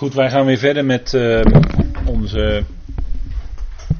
Goed, 0.00 0.14
wij 0.14 0.30
gaan 0.30 0.46
weer 0.46 0.58
verder 0.58 0.84
met 0.84 1.12
uh, 1.12 1.40
onze 2.06 2.64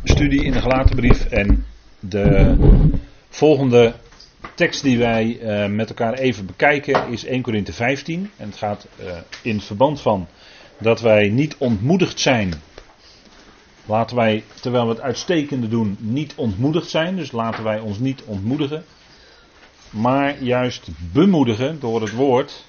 studie 0.05 0.45
in 0.45 0.53
de 0.53 0.61
gelatenbrief. 0.61 1.25
En 1.25 1.67
de 1.99 2.57
volgende 3.29 3.95
tekst 4.55 4.83
die 4.83 4.99
wij 4.99 5.39
uh, 5.43 5.75
met 5.77 5.89
elkaar 5.89 6.13
even 6.15 6.47
bekijken 6.47 7.09
is 7.09 7.25
1 7.25 7.43
Korinthe 7.43 7.73
15. 7.73 8.31
En 8.37 8.49
het 8.49 8.57
gaat 8.57 8.87
uh, 9.01 9.07
in 9.43 9.61
verband 9.61 10.01
van 10.01 10.29
dat 10.79 11.01
wij 11.01 11.29
niet 11.29 11.57
ontmoedigd 11.59 12.21
zijn. 12.21 12.53
Laten 13.87 14.17
wij, 14.17 14.45
terwijl 14.61 14.85
we 14.85 14.93
het 14.93 15.01
uitstekende 15.01 15.69
doen, 15.69 15.97
niet 15.99 16.33
ontmoedigd 16.37 16.89
zijn. 16.91 17.17
Dus 17.17 17.33
laten 17.33 17.65
wij 17.65 17.81
ons 17.81 17.99
niet 17.99 18.23
ontmoedigen. 18.23 18.85
Maar 19.91 20.43
juist 20.43 20.89
bemoedigen 21.13 21.81
door 21.81 22.01
het 22.01 22.13
woord 22.13 22.65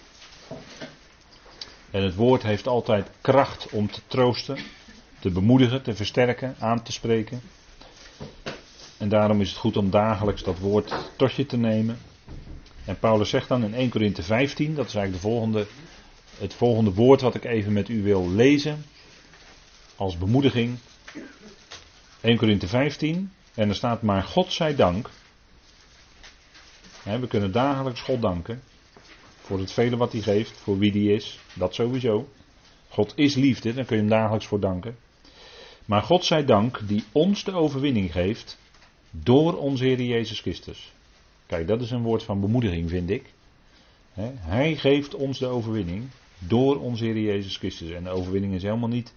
en 1.91 2.03
het 2.03 2.15
woord 2.15 2.43
heeft 2.43 2.67
altijd 2.67 3.09
kracht 3.21 3.69
om 3.69 3.91
te 3.91 4.01
troosten, 4.07 4.57
te 5.19 5.29
bemoedigen, 5.29 5.81
te 5.81 5.95
versterken, 5.95 6.55
aan 6.59 6.83
te 6.83 6.91
spreken. 6.91 7.41
En 8.97 9.09
daarom 9.09 9.41
is 9.41 9.49
het 9.49 9.57
goed 9.57 9.77
om 9.77 9.89
dagelijks 9.89 10.43
dat 10.43 10.59
woord 10.59 10.93
tot 11.17 11.33
je 11.33 11.45
te 11.45 11.57
nemen. 11.57 11.97
En 12.85 12.99
Paulus 12.99 13.29
zegt 13.29 13.47
dan 13.47 13.63
in 13.63 13.73
1 13.73 13.89
Korinthe 13.89 14.23
15, 14.23 14.75
dat 14.75 14.87
is 14.87 14.95
eigenlijk 14.95 15.23
de 15.23 15.29
volgende, 15.29 15.67
het 16.37 16.53
volgende 16.53 16.93
woord 16.93 17.21
wat 17.21 17.35
ik 17.35 17.43
even 17.43 17.73
met 17.73 17.89
u 17.89 18.03
wil 18.03 18.29
lezen. 18.29 18.85
Als 19.95 20.17
bemoediging. 20.17 20.77
1 22.21 22.37
Korinthe 22.37 22.67
15. 22.67 23.31
En 23.53 23.69
er 23.69 23.75
staat 23.75 24.01
maar 24.01 24.23
God 24.23 24.53
zij 24.53 24.75
dank. 24.75 25.09
We 27.03 27.27
kunnen 27.27 27.51
dagelijks 27.51 28.01
God 28.01 28.21
danken. 28.21 28.61
Voor 29.41 29.59
het 29.59 29.71
vele 29.71 29.97
wat 29.97 30.11
hij 30.11 30.21
geeft, 30.21 30.57
voor 30.57 30.77
wie 30.77 30.91
die 30.91 31.13
is, 31.13 31.39
dat 31.53 31.73
sowieso. 31.73 32.27
God 32.89 33.13
is 33.15 33.35
liefde, 33.35 33.73
daar 33.73 33.85
kun 33.85 33.95
je 33.95 34.01
hem 34.01 34.11
dagelijks 34.11 34.45
voor 34.45 34.59
danken. 34.59 34.95
Maar 35.85 36.01
God 36.01 36.25
zij 36.25 36.45
dank 36.45 36.81
die 36.87 37.03
ons 37.11 37.43
de 37.43 37.53
overwinning 37.53 38.11
geeft 38.11 38.57
door 39.11 39.57
onze 39.57 39.83
Heer 39.83 40.01
Jezus 40.01 40.39
Christus. 40.39 40.93
Kijk, 41.45 41.67
dat 41.67 41.81
is 41.81 41.91
een 41.91 42.03
woord 42.03 42.23
van 42.23 42.39
bemoediging, 42.39 42.89
vind 42.89 43.09
ik. 43.09 43.33
Hij 44.39 44.75
geeft 44.75 45.15
ons 45.15 45.39
de 45.39 45.47
overwinning 45.47 46.09
door 46.39 46.79
onze 46.79 47.03
Heer 47.03 47.19
Jezus 47.19 47.57
Christus. 47.57 47.89
En 47.89 48.03
de 48.03 48.09
overwinning 48.09 48.53
is 48.53 48.63
helemaal 48.63 48.89
niet 48.89 49.13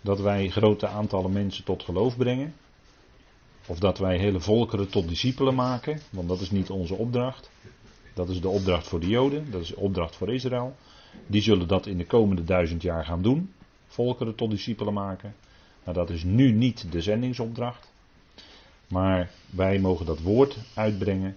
dat 0.00 0.20
wij 0.20 0.48
grote 0.48 0.86
aantallen 0.86 1.32
mensen 1.32 1.64
tot 1.64 1.82
geloof 1.82 2.16
brengen. 2.16 2.54
Of 3.66 3.78
dat 3.78 3.98
wij 3.98 4.18
hele 4.18 4.40
volkeren 4.40 4.88
tot 4.88 5.08
discipelen 5.08 5.54
maken, 5.54 6.00
want 6.10 6.28
dat 6.28 6.40
is 6.40 6.50
niet 6.50 6.70
onze 6.70 6.94
opdracht. 6.94 7.50
Dat 8.16 8.28
is 8.28 8.40
de 8.40 8.48
opdracht 8.48 8.86
voor 8.88 9.00
de 9.00 9.08
Joden, 9.08 9.50
dat 9.50 9.60
is 9.60 9.68
de 9.68 9.76
opdracht 9.76 10.16
voor 10.16 10.34
Israël. 10.34 10.76
Die 11.26 11.42
zullen 11.42 11.68
dat 11.68 11.86
in 11.86 11.98
de 11.98 12.06
komende 12.06 12.44
duizend 12.44 12.82
jaar 12.82 13.04
gaan 13.04 13.22
doen. 13.22 13.52
Volkeren 13.86 14.34
tot 14.34 14.50
discipelen 14.50 14.92
maken. 14.92 15.34
Maar 15.84 15.94
dat 15.94 16.10
is 16.10 16.24
nu 16.24 16.52
niet 16.52 16.92
de 16.92 17.00
zendingsopdracht. 17.00 17.92
Maar 18.88 19.30
wij 19.50 19.78
mogen 19.78 20.06
dat 20.06 20.20
woord 20.20 20.58
uitbrengen. 20.74 21.36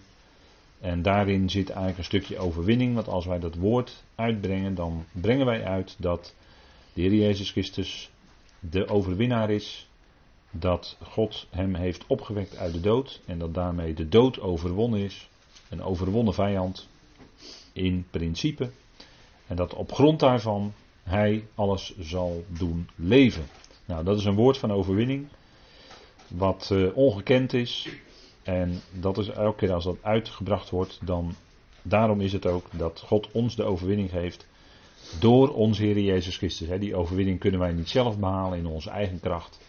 En 0.80 1.02
daarin 1.02 1.50
zit 1.50 1.68
eigenlijk 1.68 1.98
een 1.98 2.04
stukje 2.04 2.38
overwinning. 2.38 2.94
Want 2.94 3.08
als 3.08 3.26
wij 3.26 3.40
dat 3.40 3.56
woord 3.56 4.04
uitbrengen, 4.16 4.76
dan 4.76 5.06
brengen 5.12 5.46
wij 5.46 5.64
uit 5.64 5.96
dat 5.98 6.36
de 6.94 7.02
Heer 7.02 7.14
Jezus 7.14 7.52
Christus 7.52 8.10
de 8.60 8.88
overwinnaar 8.88 9.50
is. 9.50 9.90
Dat 10.52 10.98
God 11.02 11.48
hem 11.50 11.76
heeft 11.76 12.08
opgewekt 12.08 12.58
uit 12.58 12.74
de 12.74 12.82
dood. 12.82 13.22
En 13.26 13.40
dat 13.40 13.54
daarmee 13.54 13.94
de 13.94 14.10
dood 14.10 14.40
overwonnen 14.40 15.00
is. 15.00 15.29
Een 15.70 15.84
overwonnen 15.84 16.34
vijand 16.34 16.88
in 17.74 18.06
principe. 18.10 18.70
En 19.48 19.56
dat 19.56 19.74
op 19.74 19.92
grond 19.92 20.20
daarvan 20.20 20.74
hij 21.04 21.48
alles 21.56 21.98
zal 22.00 22.44
doen 22.48 22.90
leven. 22.96 23.46
Nou, 23.86 24.04
dat 24.04 24.18
is 24.18 24.26
een 24.26 24.36
woord 24.36 24.58
van 24.58 24.72
overwinning. 24.72 25.28
Wat 26.28 26.70
uh, 26.72 26.98
ongekend 26.98 27.54
is. 27.54 27.90
En 28.44 28.82
dat 28.92 29.18
is 29.18 29.30
elke 29.30 29.58
keer 29.58 29.74
als 29.74 29.84
dat 29.84 29.98
uitgebracht 30.02 30.70
wordt, 30.70 31.00
dan. 31.02 31.36
Daarom 31.82 32.22
is 32.22 32.34
het 32.34 32.46
ook 32.46 32.66
dat 32.72 33.04
God 33.06 33.32
ons 33.32 33.56
de 33.56 33.64
overwinning 33.64 34.10
geeft. 34.10 34.48
Door 35.20 35.54
onze 35.54 35.84
Heer 35.84 36.00
Jezus 36.00 36.38
Christus. 36.38 36.80
Die 36.80 36.96
overwinning 36.96 37.40
kunnen 37.40 37.60
wij 37.60 37.72
niet 37.72 37.90
zelf 37.90 38.18
behalen 38.18 38.58
in 38.58 38.66
onze 38.66 38.90
eigen 38.90 39.20
kracht. 39.20 39.60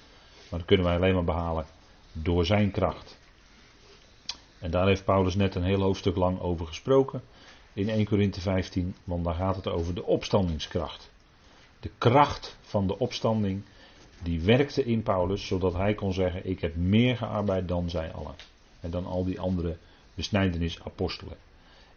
Maar 0.48 0.58
dat 0.58 0.68
kunnen 0.68 0.86
wij 0.86 0.96
alleen 0.96 1.14
maar 1.14 1.24
behalen 1.24 1.66
door 2.12 2.46
zijn 2.46 2.70
kracht. 2.70 3.18
En 4.60 4.70
daar 4.70 4.86
heeft 4.86 5.04
Paulus 5.04 5.34
net 5.34 5.54
een 5.54 5.62
heel 5.62 5.80
hoofdstuk 5.80 6.16
lang 6.16 6.40
over 6.40 6.66
gesproken. 6.66 7.22
In 7.72 7.88
1 7.88 8.04
Korinthe 8.04 8.40
15, 8.40 8.94
want 9.04 9.24
daar 9.24 9.34
gaat 9.34 9.56
het 9.56 9.68
over 9.68 9.94
de 9.94 10.04
opstandingskracht. 10.04 11.10
De 11.80 11.90
kracht 11.98 12.56
van 12.60 12.86
de 12.86 12.98
opstanding, 12.98 13.62
die 14.22 14.40
werkte 14.40 14.84
in 14.84 15.02
Paulus, 15.02 15.46
zodat 15.46 15.72
hij 15.72 15.94
kon 15.94 16.12
zeggen: 16.12 16.46
Ik 16.46 16.60
heb 16.60 16.76
meer 16.76 17.16
gearbeid 17.16 17.68
dan 17.68 17.90
zij 17.90 18.12
allen. 18.12 18.34
En 18.80 18.90
dan 18.90 19.06
al 19.06 19.24
die 19.24 19.40
andere 19.40 19.76
besnijdenisapostelen. 20.14 21.36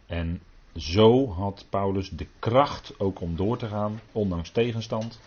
En 0.06 0.40
zo 0.76 1.28
had 1.28 1.66
Paulus 1.68 2.10
de 2.10 2.26
kracht 2.38 2.94
ook 2.98 3.20
om 3.20 3.36
door 3.36 3.56
te 3.56 3.66
gaan, 3.66 4.00
ondanks 4.12 4.50
tegenstand. 4.50 5.20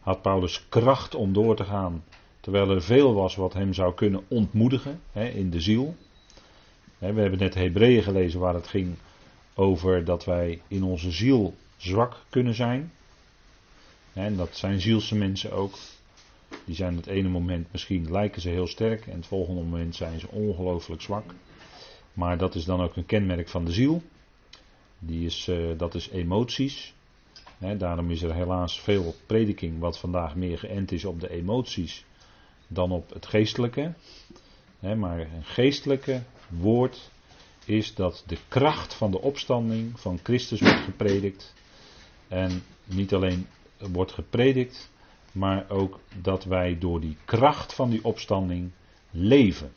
Had 0.00 0.22
Paulus 0.22 0.68
kracht 0.68 1.14
om 1.14 1.32
door 1.32 1.56
te 1.56 1.64
gaan, 1.64 2.04
terwijl 2.40 2.70
er 2.70 2.82
veel 2.82 3.14
was 3.14 3.36
wat 3.36 3.52
hem 3.52 3.72
zou 3.72 3.94
kunnen 3.94 4.24
ontmoedigen 4.28 5.00
hè, 5.12 5.28
in 5.28 5.50
de 5.50 5.60
ziel. 5.60 5.96
We 6.98 7.06
hebben 7.06 7.38
net 7.38 7.54
Hebreeën 7.54 8.02
gelezen 8.02 8.40
waar 8.40 8.54
het 8.54 8.66
ging 8.66 8.94
over 9.54 10.04
dat 10.04 10.24
wij 10.24 10.60
in 10.68 10.82
onze 10.82 11.10
ziel 11.10 11.54
zwak 11.76 12.24
kunnen 12.30 12.54
zijn. 12.54 12.92
En 14.12 14.36
dat 14.36 14.56
zijn 14.56 14.80
zielse 14.80 15.14
mensen 15.14 15.52
ook. 15.52 15.78
Die 16.64 16.74
zijn 16.74 16.96
het 16.96 17.06
ene 17.06 17.28
moment 17.28 17.72
misschien 17.72 18.10
lijken 18.10 18.40
ze 18.40 18.48
heel 18.48 18.66
sterk 18.66 19.06
en 19.06 19.16
het 19.16 19.26
volgende 19.26 19.60
moment 19.62 19.96
zijn 19.96 20.20
ze 20.20 20.28
ongelooflijk 20.28 21.02
zwak. 21.02 21.34
Maar 22.12 22.38
dat 22.38 22.54
is 22.54 22.64
dan 22.64 22.80
ook 22.80 22.96
een 22.96 23.06
kenmerk 23.06 23.48
van 23.48 23.64
de 23.64 23.72
ziel. 23.72 24.02
Die 24.98 25.26
is, 25.26 25.48
uh, 25.48 25.78
dat 25.78 25.94
is 25.94 26.08
emoties. 26.08 26.94
daarom 27.78 28.10
is 28.10 28.22
er 28.22 28.34
helaas 28.34 28.80
veel 28.80 29.14
prediking 29.26 29.78
wat 29.78 29.98
vandaag 29.98 30.34
meer 30.34 30.58
geënt 30.58 30.92
is 30.92 31.04
op 31.04 31.20
de 31.20 31.30
emoties 31.30 32.04
dan 32.66 32.90
op 32.90 33.12
het 33.12 33.26
geestelijke. 33.26 33.92
Maar 34.80 35.18
een 35.20 35.44
geestelijke 35.44 36.22
woord 36.48 37.10
is 37.64 37.94
dat 37.94 38.24
de 38.26 38.38
kracht 38.48 38.94
van 38.94 39.10
de 39.10 39.20
opstanding 39.20 40.00
van 40.00 40.18
Christus 40.22 40.60
wordt 40.60 40.80
gepredikt. 40.80 41.54
En 42.28 42.62
niet 42.84 43.14
alleen 43.14 43.46
wordt 43.78 44.12
gepredikt, 44.12 44.90
maar 45.32 45.70
ook 45.70 46.00
dat 46.22 46.44
wij 46.44 46.78
door 46.78 47.00
die 47.00 47.16
kracht 47.24 47.74
van 47.74 47.90
die 47.90 48.04
opstanding 48.04 48.70
leven. 49.10 49.72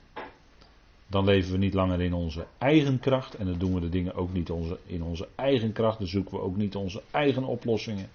Dan 1.08 1.26
leven 1.26 1.52
we 1.52 1.58
niet 1.58 1.74
langer 1.74 2.02
in 2.02 2.14
onze 2.14 2.48
eigen 2.58 3.00
kracht 3.00 3.36
en 3.36 3.46
dan 3.46 3.58
doen 3.58 3.74
we 3.74 3.80
de 3.80 3.90
dingen 3.90 4.16
ook 4.16 4.34
niet 4.34 4.50
onze, 4.50 4.78
in 4.86 5.04
onze 5.04 5.28
eigen 5.36 5.72
kracht. 5.72 5.98
Dan 5.98 6.08
zoeken 6.08 6.34
we 6.34 6.44
ook 6.44 6.56
niet 6.56 6.76
onze 6.76 7.02
eigen 7.12 7.44
oplossingen. 7.44 8.10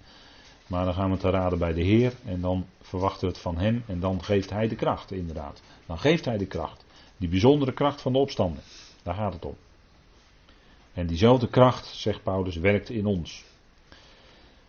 Maar 0.67 0.85
dan 0.85 0.93
gaan 0.93 1.11
we 1.11 1.17
te 1.17 1.29
raden 1.29 1.59
bij 1.59 1.73
de 1.73 1.83
Heer 1.83 2.13
en 2.25 2.41
dan 2.41 2.65
verwachten 2.81 3.21
we 3.21 3.33
het 3.33 3.41
van 3.41 3.57
Hem 3.57 3.83
en 3.87 3.99
dan 3.99 4.23
geeft 4.23 4.49
Hij 4.49 4.67
de 4.67 4.75
kracht, 4.75 5.11
inderdaad. 5.11 5.61
Dan 5.85 5.99
geeft 5.99 6.25
Hij 6.25 6.37
de 6.37 6.45
kracht. 6.45 6.85
Die 7.17 7.29
bijzondere 7.29 7.73
kracht 7.73 8.01
van 8.01 8.13
de 8.13 8.19
opstanding. 8.19 8.63
Daar 9.03 9.15
gaat 9.15 9.33
het 9.33 9.45
om. 9.45 9.55
En 10.93 11.07
diezelfde 11.07 11.47
kracht, 11.47 11.85
zegt 11.85 12.23
Paulus, 12.23 12.55
werkt 12.55 12.89
in 12.89 13.05
ons. 13.05 13.45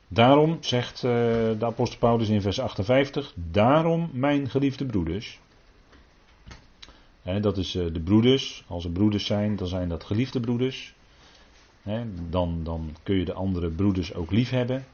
Daarom 0.09 0.59
zegt 0.61 0.97
uh, 0.97 1.11
de 1.59 1.65
apostel 1.65 1.99
Paulus 1.99 2.29
in 2.29 2.41
vers 2.41 2.61
58, 2.61 3.33
daarom 3.35 4.11
mijn 4.13 4.51
geliefde 4.51 4.87
broeders. 4.87 5.41
dat 7.23 7.57
is 7.57 7.75
uh, 7.75 7.93
de 7.93 8.01
broeders, 8.01 8.65
als 8.67 8.85
er 8.85 8.91
broeders 8.91 9.27
zijn, 9.27 9.57
dan 9.57 9.67
zijn 9.67 9.89
dat 9.89 10.05
geliefde 10.05 10.41
broeders. 10.41 10.95
dan, 12.31 12.61
dan 12.65 12.97
kun 13.03 13.17
je 13.17 13.25
de 13.25 13.33
andere 13.33 13.71
broeders 13.71 14.15
ook 14.15 14.31
lief 14.31 14.51
hebben. 14.51 14.85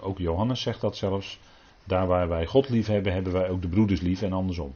Ook 0.00 0.18
Johannes 0.18 0.62
zegt 0.62 0.80
dat 0.80 0.96
zelfs. 0.96 1.38
Daar 1.84 2.06
waar 2.06 2.28
wij 2.28 2.46
God 2.46 2.68
lief 2.68 2.86
hebben, 2.86 3.12
hebben 3.12 3.32
wij 3.32 3.48
ook 3.48 3.62
de 3.62 3.68
broeders 3.68 4.00
lief 4.00 4.22
en 4.22 4.32
andersom. 4.32 4.74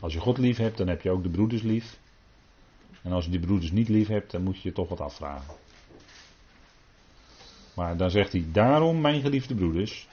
Als 0.00 0.12
je 0.12 0.20
God 0.20 0.38
lief 0.38 0.56
hebt, 0.56 0.76
dan 0.76 0.88
heb 0.88 1.02
je 1.02 1.10
ook 1.10 1.22
de 1.22 1.28
broeders 1.28 1.62
lief. 1.62 1.98
En 3.02 3.12
als 3.12 3.24
je 3.24 3.30
die 3.30 3.40
broeders 3.40 3.70
niet 3.70 3.88
lief 3.88 4.08
hebt, 4.08 4.30
dan 4.30 4.42
moet 4.42 4.56
je 4.56 4.68
je 4.68 4.74
toch 4.74 4.88
wat 4.88 5.00
afvragen. 5.00 5.54
Maar 7.74 7.96
dan 7.96 8.10
zegt 8.10 8.32
hij: 8.32 8.44
Daarom, 8.52 9.00
mijn 9.00 9.20
geliefde 9.20 9.54
broeders, 9.54 10.08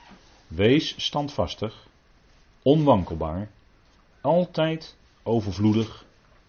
wees 0.48 1.06
standvastig, 1.06 1.88
onwankelbaar, 2.62 3.50
altijd 4.22 4.96
overvloedig 5.24 6.06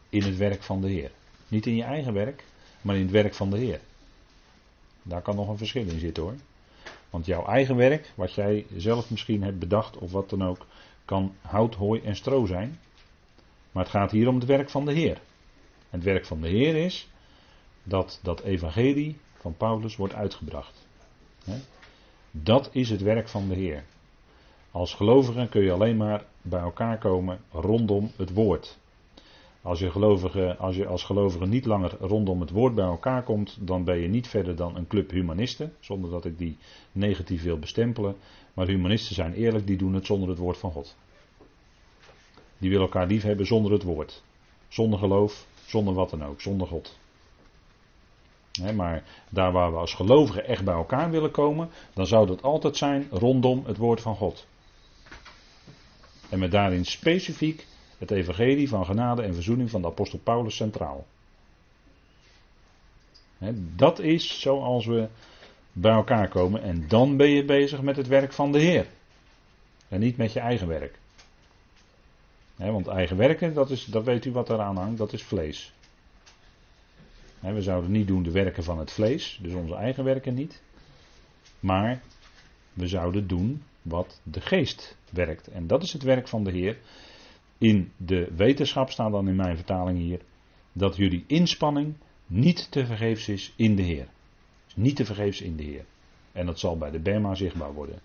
in 0.09 0.23
het 0.23 0.37
werk 0.37 0.63
van 0.63 0.81
de 0.81 0.89
Heer. 0.89 1.11
Niet 1.49 1.67
in 1.67 1.77
je 1.77 1.83
eigen 1.83 2.13
werk, 2.13 2.45
maar 2.81 2.97
in 2.97 3.03
het 3.03 3.11
werk 3.11 3.35
van 3.35 3.51
de 3.51 3.59
Heer. 3.59 3.81
Daar 5.07 5.23
kan 5.23 5.37
nog 5.37 5.49
een 5.49 5.57
verschil 5.57 5.89
in 5.89 5.99
zitten 5.99 6.23
hoor. 6.23 6.35
Want 7.11 7.27
jouw 7.27 7.47
eigen 7.47 7.77
werk, 7.77 8.13
wat 8.15 8.33
jij 8.33 8.67
zelf 8.77 9.11
misschien 9.11 9.43
hebt 9.43 9.59
bedacht 9.59 9.99
of 9.99 10.13
wat 10.13 10.31
dan 10.31 10.45
ook, 10.45 10.67
kan 11.05 11.35
hout, 11.41 11.75
hooi 11.75 12.01
en 12.01 12.17
stro 12.17 12.47
zijn. 12.47 12.79
Maar 13.73 13.83
het 13.83 13.93
gaat 13.93 14.11
hier 14.11 14.29
om 14.29 14.35
het 14.35 14.45
werk 14.45 14.71
van 14.71 14.85
de 14.85 14.93
Heer. 14.93 15.21
Het 15.91 16.03
werk 16.03 16.27
van 16.27 16.41
de 16.41 16.49
Heer 16.49 16.77
is 16.77 17.09
dat 17.83 18.21
dat 18.23 18.41
evangelie 18.41 19.19
van 19.35 19.57
Paulus 19.57 19.97
wordt 19.97 20.15
uitgebracht. 20.15 20.87
Dat 22.31 22.69
is 22.73 22.91
het 22.91 23.03
werk 23.03 23.29
van 23.29 23.49
de 23.49 23.55
Heer. 23.55 23.85
Als 24.71 24.95
gelovige 24.95 25.49
kun 25.51 25.63
je 25.63 25.73
alleen 25.73 25.97
maar 25.97 26.25
bij 26.43 26.61
elkaar 26.61 26.99
komen 26.99 27.41
rondom 27.53 28.11
het 28.17 28.33
woord. 28.33 28.79
Als 29.65 29.79
je, 29.79 29.91
gelovige, 29.91 30.57
als 30.57 30.77
je 30.77 30.87
als 30.87 31.05
gelovige 31.05 31.47
niet 31.47 31.65
langer 31.65 31.97
rondom 32.01 32.41
het 32.41 32.51
woord 32.51 32.75
bij 32.75 32.85
elkaar 32.85 33.23
komt, 33.23 33.57
dan 33.61 33.85
ben 33.85 33.99
je 33.99 34.09
niet 34.09 34.29
verder 34.29 34.57
dan 34.57 34.77
een 34.77 34.87
club 34.87 35.11
humanisten, 35.11 35.73
zonder 35.81 36.11
dat 36.11 36.25
ik 36.25 36.39
die 36.39 36.59
negatief 36.93 37.43
wil 37.43 37.59
bestempelen. 37.59 38.17
Maar 38.55 38.67
humanisten 38.67 39.15
zijn 39.15 39.33
eerlijk, 39.33 39.67
die 39.67 39.77
doen 39.77 39.95
het 39.95 40.07
zonder 40.07 40.29
het 40.29 40.39
woord 40.39 40.59
van 40.59 40.71
God. 40.71 40.97
Die 42.59 42.71
willen 42.71 42.85
elkaar 42.85 43.07
lief 43.07 43.23
hebben 43.23 43.47
zonder 43.47 43.73
het 43.73 43.83
woord. 43.83 44.23
Zonder 44.69 44.99
geloof, 44.99 45.47
zonder 45.67 45.95
wat 45.95 46.11
dan 46.11 46.25
ook, 46.25 46.41
zonder 46.41 46.67
God. 46.67 46.99
maar 48.75 49.05
daar 49.31 49.53
waar 49.53 49.73
we 49.73 49.79
als 49.79 49.95
gelovigen 49.95 50.47
echt 50.47 50.65
bij 50.65 50.75
elkaar 50.75 51.11
willen 51.11 51.31
komen, 51.31 51.69
dan 51.95 52.07
zou 52.07 52.27
dat 52.27 52.43
altijd 52.43 52.77
zijn 52.77 53.07
rondom 53.11 53.63
het 53.67 53.77
woord 53.77 54.01
van 54.01 54.17
God. 54.17 54.47
En 56.29 56.39
met 56.39 56.51
daarin 56.51 56.85
specifiek 56.85 57.67
het 58.09 58.19
evangelie 58.19 58.69
van 58.69 58.85
genade 58.85 59.23
en 59.23 59.35
verzoening 59.35 59.71
van 59.71 59.81
de 59.81 59.87
apostel 59.87 60.19
Paulus 60.19 60.57
centraal. 60.57 61.07
dat 63.77 63.99
is 63.99 64.41
zoals 64.41 64.87
we 64.87 65.09
bij 65.73 65.93
elkaar 65.93 66.29
komen 66.29 66.63
en 66.63 66.89
dan 66.89 67.17
ben 67.17 67.29
je 67.31 67.45
bezig 67.45 67.83
met 67.83 67.97
het 67.97 68.07
werk 68.07 68.33
van 68.33 68.53
de 68.53 68.59
Heer. 68.59 68.87
En 69.89 70.01
niet 70.01 70.17
met 70.17 70.33
je 70.33 70.41
eigen 70.41 70.69
werk. 70.69 70.99
want 72.57 72.87
eigen 72.87 73.17
werken, 73.17 73.55
dat, 73.55 73.71
is, 73.71 73.85
dat 73.85 74.05
weet 74.05 74.25
u 74.25 74.33
wat 74.33 74.51
eraan 74.51 74.77
hangt, 74.77 74.99
dat 74.99 75.13
is 75.13 75.23
vlees. 75.23 75.73
we 77.41 77.63
zouden 77.63 77.91
niet 77.91 78.07
doen 78.07 78.23
de 78.23 78.31
werken 78.31 78.65
van 78.65 78.79
het 78.79 78.93
vlees, 78.93 79.39
dus 79.43 79.53
onze 79.53 79.75
eigen 79.75 80.05
werken 80.05 80.35
niet. 80.35 80.63
Maar 81.61 82.03
we 82.73 82.89
zouden 82.89 83.27
doen 83.27 83.63
wat 83.83 84.21
de 84.23 84.41
geest 84.41 84.97
werkt. 85.11 85.47
En 85.49 85.67
dat 85.67 85.83
is 85.83 85.93
het 85.93 86.03
werk 86.03 86.29
van 86.29 86.45
de 86.45 86.51
Heer. 86.51 86.77
In 87.65 87.93
de 87.97 88.29
wetenschap 88.37 88.91
staat 88.91 89.11
dan 89.11 89.29
in 89.29 89.37
mijn 89.37 89.57
vertaling 89.57 89.99
hier 89.99 90.21
dat 90.73 90.97
jullie 90.97 91.25
inspanning 91.27 91.95
niet 92.27 92.71
te 92.71 92.87
vergeefs 92.87 93.29
is 93.29 93.53
in 93.57 93.77
de 93.77 93.83
Heer. 93.83 94.09
Niet 94.75 94.97
te 94.97 95.05
vergeefs 95.05 95.41
in 95.41 95.57
de 95.57 95.63
Heer. 95.63 95.85
En 96.33 96.47
dat 96.47 96.59
zal 96.59 96.79
bij 96.79 96.91
de 96.91 96.99
Bema 96.99 97.35
zichtbaar 97.35 97.73
worden. 97.75 98.01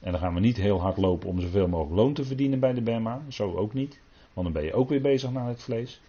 En 0.00 0.12
dan 0.12 0.20
gaan 0.20 0.34
we 0.34 0.40
niet 0.40 0.56
heel 0.56 0.80
hard 0.80 0.96
lopen 0.96 1.28
om 1.28 1.40
zoveel 1.40 1.68
mogelijk 1.68 1.96
loon 1.96 2.14
te 2.14 2.24
verdienen 2.24 2.60
bij 2.60 2.72
de 2.72 2.82
Bema. 2.82 3.22
Zo 3.28 3.54
ook 3.54 3.74
niet. 3.74 4.00
Want 4.32 4.46
dan 4.46 4.52
ben 4.52 4.64
je 4.64 4.74
ook 4.74 4.88
weer 4.88 5.02
bezig 5.02 5.30
naar 5.30 5.48
het 5.48 5.62
vlees. 5.62 6.00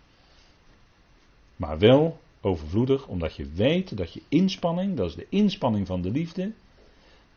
Maar 1.55 1.79
wel 1.79 2.19
overvloedig, 2.41 3.07
omdat 3.07 3.35
je 3.35 3.51
weet 3.53 3.97
dat 3.97 4.13
je 4.13 4.21
inspanning, 4.27 4.97
dat 4.97 5.09
is 5.09 5.15
de 5.15 5.27
inspanning 5.29 5.87
van 5.87 6.01
de 6.01 6.11
liefde, 6.11 6.51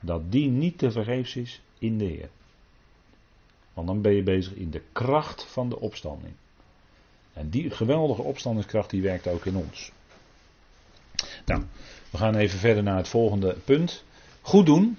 dat 0.00 0.32
die 0.32 0.48
niet 0.48 0.78
te 0.78 0.90
vergeefs 0.90 1.36
is 1.36 1.60
in 1.78 1.98
de 1.98 2.04
Heer. 2.04 2.28
Want 3.74 3.86
dan 3.86 4.00
ben 4.00 4.12
je 4.12 4.22
bezig 4.22 4.54
in 4.54 4.70
de 4.70 4.82
kracht 4.92 5.44
van 5.44 5.68
de 5.68 5.80
opstanding. 5.80 6.32
En 7.32 7.48
die 7.48 7.70
geweldige 7.70 8.22
opstandingskracht 8.22 8.90
die 8.90 9.02
werkt 9.02 9.26
ook 9.26 9.44
in 9.44 9.56
ons. 9.56 9.92
Nou, 11.44 11.62
we 12.10 12.18
gaan 12.18 12.34
even 12.34 12.58
verder 12.58 12.82
naar 12.82 12.96
het 12.96 13.08
volgende 13.08 13.56
punt. 13.64 14.04
Goed 14.40 14.66
doen. 14.66 14.98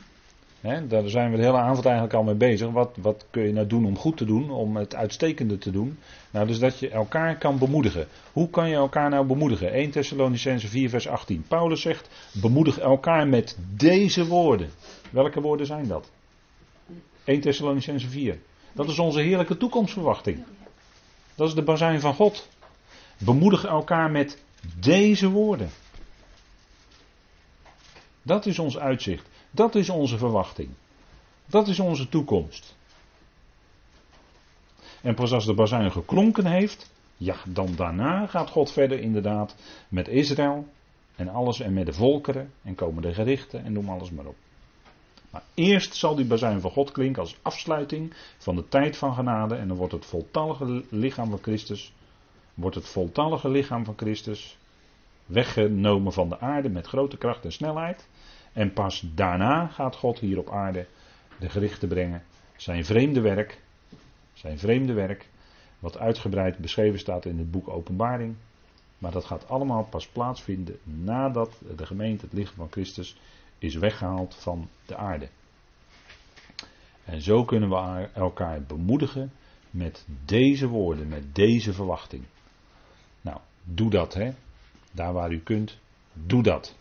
daar 0.62 1.10
zijn 1.10 1.31
we 1.31 1.38
de 1.38 1.44
hele 1.44 1.57
avond 1.57 1.86
eigenlijk 1.86 2.16
al 2.16 2.24
mee 2.24 2.36
bezig. 2.36 2.69
Wat, 2.69 2.98
wat 3.01 3.25
kun 3.30 3.44
je 3.44 3.54
nou 3.54 3.68
doen 3.68 3.86
om 3.86 3.98
goed 3.98 4.18
te 4.18 4.25
doen, 4.25 4.51
om 4.51 4.75
het 4.75 4.95
uitstekende 4.95 5.57
te 5.57 5.71
doen? 5.71 5.98
Nou, 6.31 6.48
dus 6.48 6.60
dat 6.60 6.80
je 6.80 6.89
elkaar 6.89 7.38
kan 7.38 7.57
bemoedigen. 7.57 8.07
Hoe 8.31 8.50
kan 8.50 8.69
je 8.69 8.75
elkaar 8.75 9.10
nou 9.10 9.25
bemoedigen? 9.25 9.71
1 9.71 9.92
Thessalonicense 9.92 10.68
4 10.68 10.89
vers 10.89 11.07
18. 11.07 11.45
Paulus 11.48 11.81
zegt, 11.81 12.10
bemoedig 12.42 12.80
elkaar 12.80 13.28
met 13.28 13.57
deze 13.75 14.25
woorden. 14.25 14.69
Welke 15.12 15.42
woorden 15.42 15.66
zijn 15.66 15.88
dat? 15.88 16.12
1 17.24 17.42
Thessalonicense 17.42 18.10
4. 18.10 18.38
Dat 18.75 18.89
is 18.89 19.00
onze 19.00 19.19
heerlijke 19.19 19.57
toekomstverwachting. 19.57 20.44
Dat 21.36 21.48
is 21.48 21.54
de 21.54 21.63
bazijn 21.63 22.00
van 22.00 22.13
God. 22.13 22.50
Bemoedig 23.18 23.66
elkaar 23.66 24.12
met 24.12 24.44
deze 24.80 25.30
woorden. 25.30 25.69
Dat 28.22 28.45
is 28.45 28.60
ons 28.60 28.77
uitzicht. 28.77 29.27
Dat 29.51 29.75
is 29.75 29.89
onze 29.89 30.18
verwachting. 30.18 30.69
Dat 31.45 31.68
is 31.68 31.80
onze 31.80 32.10
toekomst. 32.10 32.75
En 35.01 35.16
pas 35.16 35.31
als 35.31 35.45
de 35.45 35.54
bazuin 35.54 35.92
geklonken 35.92 36.45
heeft, 36.45 36.92
ja, 37.18 37.36
dan 37.48 37.75
daarna 37.75 38.28
gaat 38.28 38.50
God 38.50 38.71
verder 38.71 39.00
inderdaad 39.00 39.56
met 39.88 40.07
Israël 40.07 40.68
en 41.16 41.30
alles 41.30 41.60
en 41.60 41.74
met 41.74 41.86
de 41.86 41.94
volkeren 41.94 42.54
en 42.63 42.75
komen 42.75 43.01
de 43.01 43.13
gerichten 43.13 43.66
en 43.66 43.74
noem 43.74 43.89
alles 43.89 44.12
maar 44.12 44.25
op. 44.25 44.36
Eerst 45.54 45.96
zal 45.96 46.16
die 46.16 46.26
bazuin 46.26 46.62
van 46.62 46.72
God 46.72 46.92
klinken 46.92 47.22
als 47.22 47.38
afsluiting 47.42 48.14
van 48.38 48.56
de 48.56 48.68
tijd 48.68 48.98
van 48.98 49.14
genade. 49.14 49.56
En 49.56 49.68
dan 49.68 49.78
wordt 49.78 49.94
het 49.94 50.06
voltallige 50.06 50.84
lichaam 50.90 51.30
van 51.30 51.40
Christus, 51.42 51.94
wordt 52.54 52.76
het 52.76 52.88
voltallige 52.88 53.50
lichaam 53.50 53.86
van 53.86 53.94
Christus 53.98 54.58
weggenomen 55.26 56.14
van 56.14 56.30
de 56.30 56.40
aarde 56.40 56.70
met 56.70 56.88
grote 56.88 57.18
kracht 57.18 57.46
en 57.46 57.52
snelheid. 57.52 58.08
En 58.54 58.74
pas 58.74 59.06
daarna 59.14 59.68
gaat 59.68 59.96
God 59.96 60.20
hier 60.20 60.40
op 60.40 60.50
aarde 60.50 60.86
de 61.40 61.50
gerichten 61.50 61.88
brengen. 61.88 62.24
Zijn 62.56 62.86
vreemde 62.86 63.22
werk, 63.22 63.62
zijn 64.34 64.60
vreemde 64.60 64.94
werk, 64.94 65.30
wat 65.80 65.98
uitgebreid 65.98 66.58
beschreven 66.58 67.00
staat 67.00 67.26
in 67.26 67.38
het 67.38 67.52
boek 67.52 67.70
Openbaring. 67.70 68.36
Maar 68.98 69.12
dat 69.12 69.26
gaat 69.26 69.50
allemaal 69.50 69.84
pas 69.84 70.08
plaatsvinden 70.08 70.78
nadat 70.84 71.62
de 71.76 71.86
gemeente, 71.86 72.26
het 72.26 72.34
lichaam 72.34 72.56
van 72.56 72.72
Christus, 72.72 73.18
is 73.60 73.75
weggehaald 73.75 74.36
van 74.36 74.69
de 74.86 74.96
aarde. 74.96 75.30
En 77.06 77.22
zo 77.22 77.46
kunnen 77.46 77.69
we 77.69 78.10
elkaar 78.13 78.62
bemoedigen 78.62 79.31
met 79.69 80.06
deze 80.25 80.68
woorden, 80.68 81.07
met 81.07 81.36
deze 81.36 81.74
verwachting. 81.74 82.24
Nou, 83.22 83.38
doe 83.63 83.90
dat 83.90 84.13
hè. 84.13 84.31
Daar 84.92 85.13
waar 85.13 85.31
u 85.31 85.40
kunt, 85.40 85.78
doe 86.13 86.44
dat. 86.44 86.75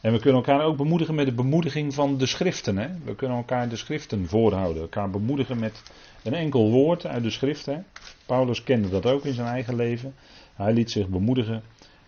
En 0.00 0.12
we 0.12 0.18
kunnen 0.18 0.44
elkaar 0.44 0.64
ook 0.64 0.76
bemoedigen 0.76 1.14
met 1.14 1.26
de 1.26 1.34
bemoediging 1.34 1.94
van 1.94 2.18
de 2.18 2.26
schriften. 2.26 2.76
Hè? 2.76 2.88
We 3.04 3.14
kunnen 3.14 3.36
elkaar 3.36 3.68
de 3.68 3.76
schriften 3.76 4.28
voorhouden. 4.28 4.82
Elkaar 4.82 5.10
bemoedigen 5.10 5.58
met 5.58 5.82
een 6.22 6.34
enkel 6.34 6.70
woord 6.70 7.06
uit 7.06 7.22
de 7.22 7.30
schrift. 7.30 7.66
Hè? 7.66 7.78
Paulus 8.26 8.62
kende 8.62 8.88
dat 8.88 9.06
ook 9.06 9.24
in 9.24 9.34
zijn 9.34 9.48
eigen 9.48 9.76
leven. 9.76 10.14
Hij 10.54 10.72
liet 10.72 10.90
zich 10.90 11.08
bemoedigen 11.08 11.62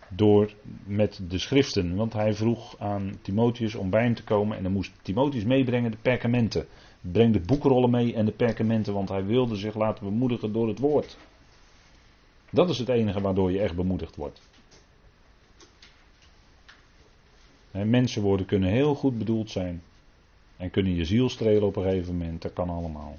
door 0.09 0.53
met 0.83 1.21
de 1.27 1.37
schriften. 1.37 1.95
Want 1.95 2.13
hij 2.13 2.33
vroeg 2.33 2.79
aan 2.79 3.19
Timotheus 3.21 3.75
om 3.75 3.89
bij 3.89 4.03
hem 4.03 4.15
te 4.15 4.23
komen 4.23 4.57
en 4.57 4.63
dan 4.63 4.71
moest 4.71 4.91
Timotheus 5.01 5.43
meebrengen 5.43 5.91
de 5.91 5.97
perkamenten. 6.01 6.67
Breng 7.01 7.33
de 7.33 7.39
boekrollen 7.39 7.89
mee 7.89 8.13
en 8.13 8.25
de 8.25 8.31
perkamenten, 8.31 8.93
want 8.93 9.09
hij 9.09 9.25
wilde 9.25 9.55
zich 9.55 9.75
laten 9.75 10.05
bemoedigen 10.05 10.53
door 10.53 10.67
het 10.67 10.79
woord. 10.79 11.17
Dat 12.51 12.69
is 12.69 12.77
het 12.77 12.89
enige 12.89 13.21
waardoor 13.21 13.51
je 13.51 13.61
echt 13.61 13.75
bemoedigd 13.75 14.15
wordt. 14.15 14.41
Mensenwoorden 17.71 18.45
kunnen 18.45 18.69
heel 18.69 18.95
goed 18.95 19.17
bedoeld 19.17 19.49
zijn 19.49 19.81
en 20.57 20.69
kunnen 20.69 20.95
je 20.95 21.05
ziel 21.05 21.29
strelen 21.29 21.67
op 21.67 21.75
een 21.75 21.83
gegeven 21.83 22.17
moment. 22.17 22.41
Dat 22.41 22.53
kan 22.53 22.69
allemaal. 22.69 23.17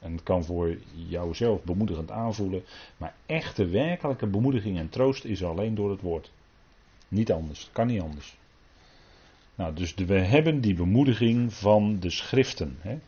En 0.00 0.12
het 0.12 0.22
kan 0.22 0.44
voor 0.44 0.76
jouzelf 0.92 1.62
bemoedigend 1.62 2.10
aanvoelen. 2.10 2.62
Maar 2.96 3.14
echte, 3.26 3.66
werkelijke 3.66 4.26
bemoediging 4.26 4.78
en 4.78 4.88
troost 4.88 5.24
is 5.24 5.44
alleen 5.44 5.74
door 5.74 5.90
het 5.90 6.00
woord. 6.00 6.30
Niet 7.08 7.32
anders. 7.32 7.68
Kan 7.72 7.86
niet 7.86 8.00
anders. 8.00 8.36
Nou, 9.54 9.74
dus 9.74 9.94
we 9.94 10.18
hebben 10.18 10.60
die 10.60 10.74
bemoediging 10.74 11.52
van 11.52 12.00
de 12.00 12.10
schriften. 12.10 12.76
Hè. 12.80 12.98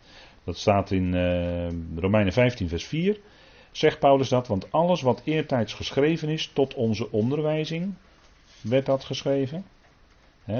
Dat 0.45 0.57
staat 0.57 0.91
in 0.91 1.15
uh, 1.15 1.69
Romeinen 1.97 2.33
15, 2.33 2.69
vers 2.69 2.85
4. 2.85 3.21
Zegt 3.71 3.99
Paulus 3.99 4.29
dat, 4.29 4.47
want 4.47 4.73
alles 4.73 5.03
wat 5.03 5.23
eertijds 5.25 5.75
geschreven 5.75 6.29
is 6.29 6.51
tot 6.53 6.75
onze 6.75 7.11
onderwijzing, 7.11 7.95
werd 8.61 8.87
dat 8.87 9.05
geschreven. 9.05 9.65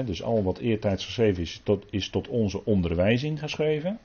dus 0.05 0.23
al 0.23 0.43
wat 0.43 0.57
eertijds 0.57 1.05
geschreven 1.05 1.41
is 1.41 1.61
is 1.89 2.09
tot 2.09 2.27
onze 2.27 2.65
onderwijzing 2.65 3.39
geschreven 3.39 3.99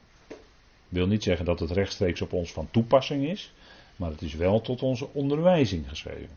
wil 0.89 1.07
niet 1.07 1.23
zeggen 1.23 1.45
dat 1.45 1.61
het 1.61 1.71
rechtstreeks 1.71 2.21
op 2.21 2.33
ons 2.33 2.53
van 2.53 2.69
toepassing 2.71 3.29
is, 3.29 3.53
maar 3.97 4.11
het 4.11 4.23
is 4.23 4.35
wel 4.35 4.61
tot 4.61 4.83
onze 4.83 5.09
onderwijzing 5.13 5.89
geschreven. 5.89 6.37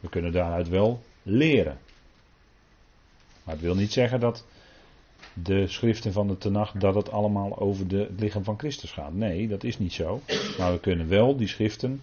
We 0.00 0.08
kunnen 0.08 0.32
daaruit 0.32 0.68
wel 0.68 1.02
leren. 1.22 1.78
Maar 3.44 3.54
het 3.54 3.64
wil 3.64 3.74
niet 3.74 3.92
zeggen 3.92 4.20
dat 4.20 4.44
de 5.32 5.66
schriften 5.66 6.12
van 6.12 6.28
de 6.28 6.38
Tenach, 6.38 6.72
dat 6.72 6.94
het 6.94 7.10
allemaal 7.10 7.58
over 7.58 7.88
de, 7.88 7.98
het 7.98 8.20
lichaam 8.20 8.44
van 8.44 8.58
Christus 8.58 8.90
gaat. 8.90 9.14
Nee, 9.14 9.48
dat 9.48 9.64
is 9.64 9.78
niet 9.78 9.92
zo. 9.92 10.20
Maar 10.58 10.72
we 10.72 10.80
kunnen 10.80 11.08
wel 11.08 11.36
die 11.36 11.48
schriften 11.48 12.02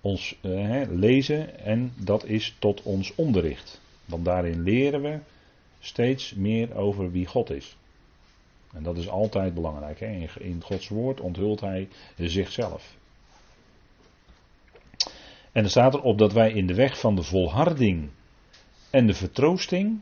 ons 0.00 0.36
eh, 0.40 0.82
lezen 0.88 1.58
en 1.58 1.92
dat 1.96 2.24
is 2.24 2.56
tot 2.58 2.82
ons 2.82 3.14
onderricht. 3.14 3.80
Want 4.04 4.24
daarin 4.24 4.62
leren 4.62 5.02
we 5.02 5.18
steeds 5.80 6.34
meer 6.34 6.74
over 6.74 7.10
wie 7.10 7.26
God 7.26 7.50
is. 7.50 7.76
En 8.72 8.82
dat 8.82 8.96
is 8.96 9.08
altijd 9.08 9.54
belangrijk. 9.54 10.00
Hè? 10.00 10.26
In 10.38 10.62
Gods 10.62 10.88
woord 10.88 11.20
onthult 11.20 11.60
hij 11.60 11.88
zichzelf. 12.16 12.96
En 15.52 15.64
er 15.64 15.70
staat 15.70 15.94
erop 15.94 16.18
dat 16.18 16.32
wij 16.32 16.52
in 16.52 16.66
de 16.66 16.74
weg 16.74 16.98
van 16.98 17.14
de 17.14 17.22
volharding 17.22 18.10
en 18.90 19.06
de 19.06 19.14
vertroosting 19.14 20.00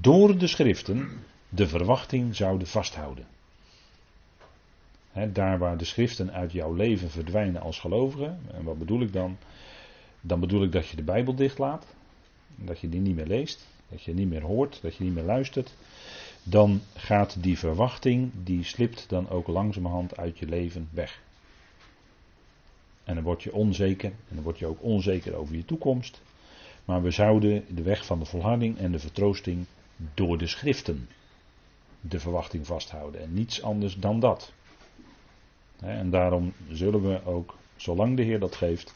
door 0.00 0.38
de 0.38 0.46
schriften 0.46 1.08
de 1.48 1.68
verwachting 1.68 2.36
zouden 2.36 2.66
vasthouden. 2.66 3.26
daar 5.32 5.58
waar 5.58 5.76
de 5.76 5.84
schriften 5.84 6.32
uit 6.32 6.52
jouw 6.52 6.72
leven 6.72 7.10
verdwijnen 7.10 7.62
als 7.62 7.78
gelovige, 7.78 8.36
en 8.52 8.64
wat 8.64 8.78
bedoel 8.78 9.00
ik 9.00 9.12
dan? 9.12 9.36
Dan 10.20 10.40
bedoel 10.40 10.62
ik 10.62 10.72
dat 10.72 10.88
je 10.88 10.96
de 10.96 11.02
Bijbel 11.02 11.34
dichtlaat, 11.34 11.86
dat 12.56 12.80
je 12.80 12.88
die 12.88 13.00
niet 13.00 13.14
meer 13.14 13.26
leest, 13.26 13.66
dat 13.88 14.02
je 14.02 14.14
niet 14.14 14.28
meer 14.28 14.42
hoort, 14.42 14.78
dat 14.82 14.96
je 14.96 15.04
niet 15.04 15.14
meer 15.14 15.24
luistert. 15.24 15.74
Dan 16.46 16.80
gaat 16.94 17.42
die 17.42 17.58
verwachting, 17.58 18.30
die 18.42 18.64
slipt 18.64 19.08
dan 19.08 19.28
ook 19.28 19.46
langzamerhand 19.46 20.16
uit 20.16 20.38
je 20.38 20.46
leven 20.46 20.88
weg. 20.92 21.22
En 23.04 23.14
dan 23.14 23.24
word 23.24 23.42
je 23.42 23.52
onzeker, 23.52 24.10
en 24.10 24.34
dan 24.34 24.42
word 24.42 24.58
je 24.58 24.66
ook 24.66 24.82
onzeker 24.82 25.34
over 25.34 25.54
je 25.54 25.64
toekomst. 25.64 26.22
Maar 26.84 27.02
we 27.02 27.10
zouden 27.10 27.64
de 27.68 27.82
weg 27.82 28.06
van 28.06 28.18
de 28.18 28.24
volharding 28.24 28.78
en 28.78 28.92
de 28.92 28.98
vertroosting 28.98 29.66
door 30.14 30.38
de 30.38 30.46
schriften 30.46 31.08
de 32.00 32.20
verwachting 32.20 32.66
vasthouden. 32.66 33.20
En 33.20 33.34
niets 33.34 33.62
anders 33.62 33.96
dan 33.96 34.20
dat. 34.20 34.52
En 35.80 36.10
daarom 36.10 36.52
zullen 36.70 37.08
we 37.08 37.24
ook, 37.24 37.56
zolang 37.76 38.16
de 38.16 38.22
Heer 38.22 38.38
dat 38.38 38.56
geeft, 38.56 38.94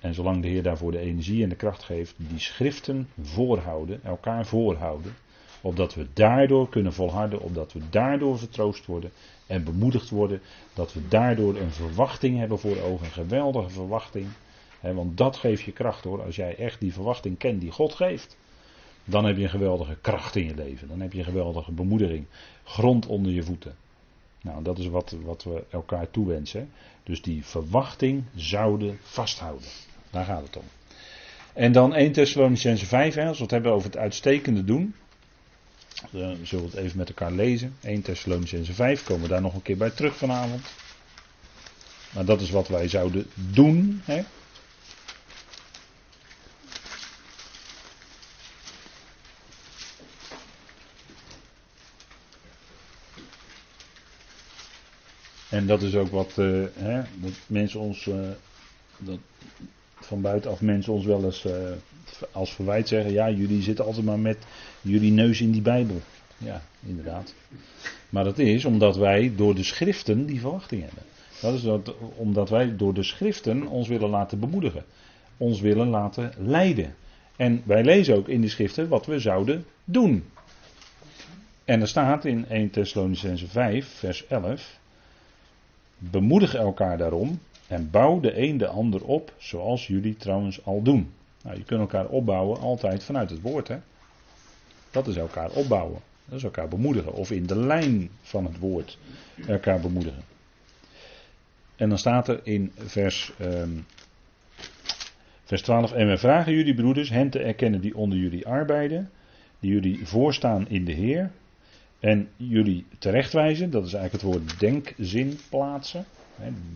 en 0.00 0.14
zolang 0.14 0.42
de 0.42 0.48
Heer 0.48 0.62
daarvoor 0.62 0.92
de 0.92 0.98
energie 0.98 1.42
en 1.42 1.48
de 1.48 1.56
kracht 1.56 1.82
geeft, 1.82 2.14
die 2.16 2.38
schriften 2.38 3.08
voorhouden, 3.20 4.04
elkaar 4.04 4.46
voorhouden, 4.46 5.14
opdat 5.62 5.94
we 5.94 6.06
daardoor 6.12 6.68
kunnen 6.68 6.92
volharden, 6.92 7.40
opdat 7.40 7.72
we 7.72 7.80
daardoor 7.90 8.38
vertroost 8.38 8.86
worden 8.86 9.10
en 9.46 9.64
bemoedigd 9.64 10.10
worden, 10.10 10.40
dat 10.74 10.92
we 10.92 11.08
daardoor 11.08 11.56
een 11.56 11.70
verwachting 11.70 12.38
hebben 12.38 12.58
voor 12.58 12.80
ogen, 12.80 13.06
een 13.06 13.12
geweldige 13.12 13.70
verwachting. 13.70 14.26
want 14.80 15.16
dat 15.16 15.36
geeft 15.36 15.62
je 15.62 15.72
kracht 15.72 16.04
hoor, 16.04 16.22
als 16.22 16.36
jij 16.36 16.56
echt 16.56 16.80
die 16.80 16.92
verwachting 16.92 17.38
kent 17.38 17.60
die 17.60 17.70
God 17.70 17.94
geeft. 17.94 18.36
Dan 19.04 19.24
heb 19.24 19.36
je 19.36 19.42
een 19.42 19.50
geweldige 19.50 19.96
kracht 20.00 20.36
in 20.36 20.44
je 20.44 20.54
leven. 20.54 20.88
Dan 20.88 21.00
heb 21.00 21.12
je 21.12 21.18
een 21.18 21.24
geweldige 21.24 21.72
bemoediging. 21.72 22.26
Grond 22.64 23.06
onder 23.06 23.32
je 23.32 23.42
voeten. 23.42 23.74
Nou, 24.42 24.62
dat 24.62 24.78
is 24.78 24.86
wat, 24.86 25.16
wat 25.22 25.44
we 25.44 25.64
elkaar 25.70 26.10
toewensen. 26.10 26.70
Dus 27.02 27.22
die 27.22 27.44
verwachting 27.44 28.24
zouden 28.34 28.98
vasthouden. 29.02 29.68
Daar 30.10 30.24
gaat 30.24 30.42
het 30.42 30.56
om. 30.56 30.64
En 31.52 31.72
dan 31.72 31.94
1 31.94 32.12
Thessalonicense 32.12 32.86
5, 32.86 33.14
hè, 33.14 33.26
als 33.26 33.36
we 33.36 33.42
het 33.42 33.52
hebben 33.52 33.72
over 33.72 33.86
het 33.86 33.98
uitstekende 33.98 34.64
doen. 34.64 34.94
Dan 36.10 36.38
zullen 36.42 36.64
we 36.64 36.70
het 36.70 36.84
even 36.84 36.98
met 36.98 37.08
elkaar 37.08 37.32
lezen. 37.32 37.76
1 37.80 38.02
Thessalonicense 38.02 38.74
5, 38.74 39.04
komen 39.04 39.22
we 39.22 39.28
daar 39.28 39.40
nog 39.40 39.54
een 39.54 39.62
keer 39.62 39.76
bij 39.76 39.90
terug 39.90 40.16
vanavond. 40.16 40.66
Maar 42.14 42.24
dat 42.24 42.40
is 42.40 42.50
wat 42.50 42.68
wij 42.68 42.88
zouden 42.88 43.26
doen. 43.34 44.02
Hè. 44.04 44.22
En 55.48 55.66
dat 55.66 55.82
is 55.82 55.94
ook 55.94 56.10
wat 56.10 56.32
uh, 56.36 56.66
hè, 56.74 57.02
mensen 57.46 57.80
ons, 57.80 58.06
uh, 58.06 58.28
dat 58.98 59.18
van 60.04 60.20
buitenaf 60.20 60.60
mensen 60.60 60.92
ons 60.92 61.04
wel 61.04 61.24
eens 61.24 61.44
uh, 61.44 61.52
als 62.32 62.54
verwijt 62.54 62.88
zeggen: 62.88 63.12
ja, 63.12 63.30
jullie 63.30 63.62
zitten 63.62 63.84
altijd 63.84 64.04
maar 64.04 64.18
met 64.18 64.38
jullie 64.80 65.12
neus 65.12 65.40
in 65.40 65.50
die 65.50 65.62
Bijbel. 65.62 66.00
Ja, 66.38 66.62
inderdaad. 66.86 67.34
Maar 68.08 68.24
dat 68.24 68.38
is 68.38 68.64
omdat 68.64 68.96
wij 68.96 69.32
door 69.36 69.54
de 69.54 69.62
schriften 69.62 70.26
die 70.26 70.40
verwachting 70.40 70.82
hebben. 70.82 71.02
Dat 71.40 71.54
is 71.54 71.62
dat, 71.62 71.94
omdat 72.16 72.48
wij 72.48 72.76
door 72.76 72.94
de 72.94 73.02
schriften 73.02 73.66
ons 73.66 73.88
willen 73.88 74.08
laten 74.08 74.40
bemoedigen. 74.40 74.84
Ons 75.36 75.60
willen 75.60 75.88
laten 75.88 76.32
leiden. 76.38 76.94
En 77.36 77.62
wij 77.64 77.84
lezen 77.84 78.16
ook 78.16 78.28
in 78.28 78.40
de 78.40 78.48
schriften 78.48 78.88
wat 78.88 79.06
we 79.06 79.18
zouden 79.18 79.64
doen. 79.84 80.24
En 81.64 81.80
er 81.80 81.88
staat 81.88 82.24
in 82.24 82.48
1 82.48 82.70
Thessalonicense 82.70 83.48
5, 83.48 83.86
vers 83.86 84.26
11. 84.26 84.78
Bemoedig 85.98 86.54
elkaar 86.54 86.98
daarom 86.98 87.40
en 87.72 87.90
bouw 87.90 88.20
de 88.20 88.38
een 88.38 88.58
de 88.58 88.66
ander 88.66 89.04
op, 89.04 89.32
zoals 89.38 89.86
jullie 89.86 90.16
trouwens 90.16 90.64
al 90.64 90.82
doen. 90.82 91.12
Nou, 91.42 91.56
je 91.56 91.64
kunt 91.64 91.80
elkaar 91.80 92.06
opbouwen 92.06 92.60
altijd 92.60 93.04
vanuit 93.04 93.30
het 93.30 93.40
woord. 93.40 93.68
Hè? 93.68 93.76
Dat 94.90 95.06
is 95.06 95.16
elkaar 95.16 95.50
opbouwen. 95.50 96.00
Dat 96.24 96.38
is 96.38 96.44
elkaar 96.44 96.68
bemoedigen. 96.68 97.12
Of 97.12 97.30
in 97.30 97.46
de 97.46 97.56
lijn 97.56 98.10
van 98.22 98.44
het 98.44 98.58
woord 98.58 98.98
elkaar 99.46 99.80
bemoedigen. 99.80 100.22
En 101.76 101.88
dan 101.88 101.98
staat 101.98 102.28
er 102.28 102.40
in 102.42 102.72
vers, 102.76 103.32
um, 103.40 103.86
vers 105.44 105.62
12. 105.62 105.92
En 105.92 106.08
we 106.08 106.16
vragen 106.16 106.52
jullie 106.52 106.74
broeders 106.74 107.10
hen 107.10 107.30
te 107.30 107.38
erkennen 107.38 107.80
die 107.80 107.96
onder 107.96 108.18
jullie 108.18 108.46
arbeiden. 108.46 109.10
Die 109.60 109.72
jullie 109.72 110.06
voorstaan 110.06 110.68
in 110.68 110.84
de 110.84 110.92
Heer. 110.92 111.30
En 112.00 112.28
jullie 112.36 112.86
terechtwijzen, 112.98 113.70
dat 113.70 113.86
is 113.86 113.92
eigenlijk 113.92 114.24
het 114.24 114.32
woord 114.32 114.60
denkzin 114.60 115.38
plaatsen. 115.50 116.04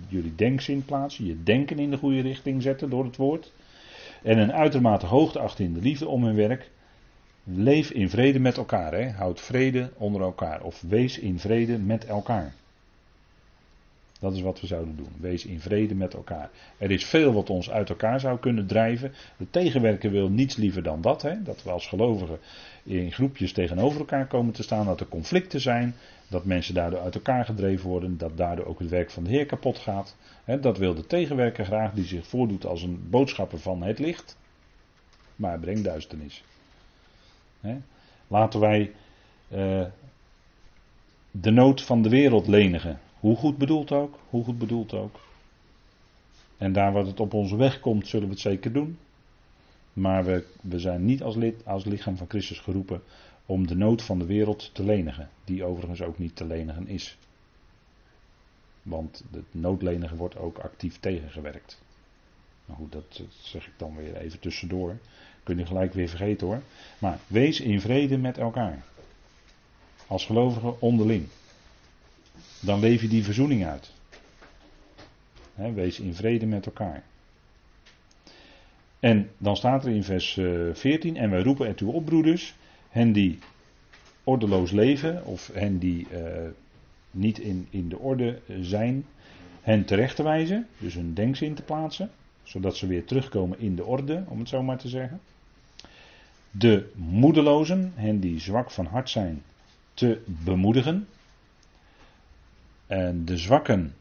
Jullie 0.09 0.35
denkzin 0.35 0.85
plaatsen, 0.85 1.27
je 1.27 1.43
denken 1.43 1.79
in 1.79 1.91
de 1.91 1.97
goede 1.97 2.21
richting 2.21 2.63
zetten 2.63 2.91
door 2.91 3.05
het 3.05 3.17
woord. 3.17 3.53
En 4.23 4.39
een 4.39 4.53
uitermate 4.53 5.07
hoogte 5.07 5.39
achter 5.39 5.65
in 5.65 5.73
de 5.73 5.81
liefde 5.81 6.09
om 6.09 6.25
hun 6.25 6.35
werk. 6.35 6.71
Leef 7.45 7.91
in 7.91 8.11
vrede 8.11 8.39
met 8.39 8.57
elkaar. 8.57 9.13
Houd 9.15 9.41
vrede 9.41 9.91
onder 9.97 10.21
elkaar. 10.21 10.63
Of 10.63 10.83
wees 10.89 11.19
in 11.19 11.39
vrede 11.39 11.79
met 11.79 12.05
elkaar. 12.05 12.55
Dat 14.21 14.33
is 14.33 14.41
wat 14.41 14.61
we 14.61 14.67
zouden 14.67 14.97
doen. 14.97 15.13
Wees 15.21 15.45
in 15.45 15.61
vrede 15.61 15.95
met 15.95 16.15
elkaar. 16.15 16.51
Er 16.79 16.91
is 16.91 17.05
veel 17.05 17.33
wat 17.33 17.51
ons 17.51 17.71
uit 17.71 17.89
elkaar 17.89 18.21
zou 18.21 18.39
kunnen 18.39 18.67
drijven. 18.67 19.13
De 19.37 19.51
tegenwerker 19.51 20.11
wil 20.11 20.29
niets 20.29 20.57
liever 20.57 20.83
dan 20.83 21.01
dat. 21.01 21.23
Hè? 21.23 21.43
Dat 21.43 21.63
we 21.63 21.71
als 21.71 21.87
gelovigen 21.87 22.39
in 22.83 23.13
groepjes 23.13 23.53
tegenover 23.53 23.99
elkaar 23.99 24.27
komen 24.27 24.53
te 24.53 24.63
staan. 24.63 24.87
Dat 24.87 25.01
er 25.01 25.09
conflicten 25.09 25.61
zijn. 25.61 25.95
Dat 26.29 26.45
mensen 26.45 26.75
daardoor 26.75 27.01
uit 27.01 27.15
elkaar 27.15 27.45
gedreven 27.45 27.89
worden. 27.89 28.19
Dat 28.19 28.37
daardoor 28.37 28.67
ook 28.67 28.79
het 28.79 28.89
werk 28.89 29.11
van 29.11 29.25
de 29.25 29.31
Heer 29.31 29.47
kapot 29.47 29.79
gaat. 29.79 30.17
Hè? 30.45 30.61
Dat 30.61 30.79
wil 30.79 30.95
de 30.95 31.07
tegenwerker 31.07 31.65
graag. 31.65 31.93
Die 31.93 32.05
zich 32.05 32.27
voordoet 32.27 32.67
als 32.67 32.83
een 32.83 33.07
boodschapper 33.11 33.59
van 33.59 33.83
het 33.83 33.99
licht. 33.99 34.39
Maar 35.37 35.59
brengt 35.59 35.85
duisternis. 35.85 36.45
Hè? 37.61 37.77
Laten 38.27 38.61
wij 38.61 38.93
uh, 39.49 39.85
de 41.31 41.51
nood 41.51 41.83
van 41.83 42.03
de 42.03 42.09
wereld 42.09 42.47
lenigen. 42.47 43.01
Hoe 43.21 43.37
goed 43.37 43.59
bedoeld 43.59 43.93
ook, 43.93 44.19
hoe 44.31 44.45
goed 44.45 44.59
bedoeld 44.59 44.95
ook. 44.95 45.21
En 46.57 46.73
daar 46.73 46.93
waar 46.93 47.07
het 47.07 47.21
op 47.21 47.35
onze 47.35 47.57
weg 47.57 47.81
komt, 47.81 48.09
zullen 48.09 48.27
we 48.27 48.33
het 48.33 48.43
zeker 48.43 48.73
doen. 48.73 48.99
Maar 49.93 50.25
we, 50.25 50.47
we 50.61 50.79
zijn 50.79 51.05
niet 51.05 51.23
als, 51.23 51.35
lid, 51.35 51.67
als 51.67 51.85
lichaam 51.85 52.17
van 52.17 52.29
Christus 52.29 52.59
geroepen 52.59 53.03
om 53.47 53.67
de 53.67 53.77
nood 53.77 54.03
van 54.03 54.19
de 54.19 54.27
wereld 54.27 54.71
te 54.75 54.85
lenigen. 54.85 55.29
Die 55.45 55.65
overigens 55.65 56.03
ook 56.03 56.19
niet 56.19 56.37
te 56.37 56.45
lenigen 56.45 56.89
is. 56.89 57.17
Want 58.83 59.25
het 59.31 59.45
noodlenigen 59.51 60.17
wordt 60.17 60.37
ook 60.37 60.59
actief 60.59 61.01
tegengewerkt. 61.01 61.83
Maar 62.65 62.77
goed, 62.77 62.93
dat 62.93 63.23
zeg 63.43 63.67
ik 63.67 63.73
dan 63.77 63.97
weer 63.97 64.17
even 64.17 64.41
tussendoor. 64.41 64.97
Kun 65.43 65.59
je 65.59 65.67
gelijk 65.67 65.95
weer 65.95 66.09
vergeten 66.09 66.47
hoor. 66.47 66.63
Maar 66.99 67.19
wees 67.27 67.61
in 67.61 67.81
vrede 67.81 68.19
met 68.19 68.39
elkaar. 68.39 68.85
Als 70.07 70.27
gelovigen 70.27 70.81
onderling 70.81 71.29
dan 72.67 72.81
leef 72.81 73.01
je 73.01 73.09
die 73.09 73.25
verzoening 73.25 73.65
uit. 73.65 73.93
wees 75.75 76.01
in 76.01 76.15
vrede 76.15 76.47
met 76.47 76.67
elkaar. 76.67 77.03
En 79.01 79.31
dan 79.39 79.57
staat 79.57 79.85
er 79.85 79.91
in 79.91 80.05
vers 80.05 80.33
14: 80.73 81.17
eh, 81.17 81.23
En 81.23 81.31
wij 81.31 81.43
roepen 81.43 81.67
ertoe 81.67 81.93
op, 81.93 82.05
broeders, 82.05 82.55
hen 82.89 83.13
die 83.13 83.39
ordeloos 84.25 84.71
leven, 84.71 85.25
of 85.25 85.51
hen 85.53 85.79
die 85.79 86.07
uh, 86.13 86.19
niet 87.11 87.39
in, 87.39 87.67
in 87.71 87.89
de 87.89 87.99
orde 87.99 88.39
zijn, 88.61 89.05
hen 89.61 89.85
terecht 89.85 90.17
te 90.17 90.23
wijzen, 90.23 90.67
dus 90.79 90.95
hun 90.95 91.15
denkzin 91.15 91.55
te 91.55 91.63
plaatsen, 91.63 92.11
zodat 92.43 92.77
ze 92.77 92.87
weer 92.87 93.05
terugkomen 93.05 93.59
in 93.59 93.77
de 93.77 93.85
orde, 93.85 94.25
om 94.29 94.39
het 94.39 94.49
zo 94.49 94.63
maar 94.63 94.79
te 94.79 94.89
zeggen. 94.89 95.21
De 96.51 96.91
moedelozen, 96.95 97.93
hen 97.95 98.21
die 98.21 98.41
zwak 98.41 98.71
van 98.71 98.87
hart 98.87 99.11
zijn, 99.11 99.43
te 99.95 100.21
bemoedigen. 100.27 101.07
En 102.87 103.25
de 103.25 103.37
zwakken 103.37 103.95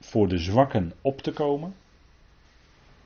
voor 0.00 0.28
de 0.28 0.38
zwakken 0.38 0.92
op 1.00 1.22
te 1.22 1.32
komen. 1.32 1.74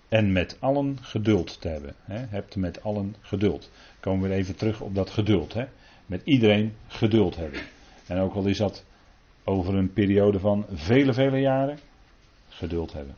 En 0.09 0.33
met 0.33 0.57
allen 0.61 0.99
geduld 1.01 1.61
te 1.61 1.69
hebben. 1.69 1.95
Hè. 2.03 2.17
Hebt 2.17 2.57
met 2.57 2.83
allen 2.83 3.15
geduld. 3.21 3.71
Komen 4.01 4.29
we 4.29 4.35
even 4.35 4.57
terug 4.57 4.81
op 4.81 4.95
dat 4.95 5.11
geduld. 5.11 5.55
Met 6.07 6.21
iedereen 6.25 6.75
geduld 6.87 7.37
hebben. 7.37 7.61
En 8.07 8.19
ook 8.19 8.35
al 8.35 8.47
is 8.47 8.59
dat 8.59 8.85
over 9.45 9.75
een 9.75 9.93
periode 9.93 10.39
van 10.39 10.67
vele, 10.73 11.13
vele 11.13 11.39
jaren. 11.39 11.79
Geduld 12.49 12.93
hebben. 12.93 13.15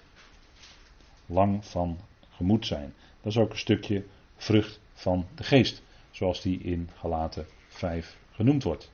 Lang 1.26 1.64
van 1.64 1.98
gemoed 2.30 2.66
zijn. 2.66 2.94
Dat 3.22 3.32
is 3.32 3.38
ook 3.38 3.50
een 3.50 3.58
stukje 3.58 4.04
vrucht 4.36 4.80
van 4.92 5.26
de 5.34 5.44
geest. 5.44 5.82
Zoals 6.10 6.42
die 6.42 6.58
in 6.58 6.90
Galaten 6.98 7.46
5 7.68 8.16
genoemd 8.32 8.62
wordt. 8.62 8.90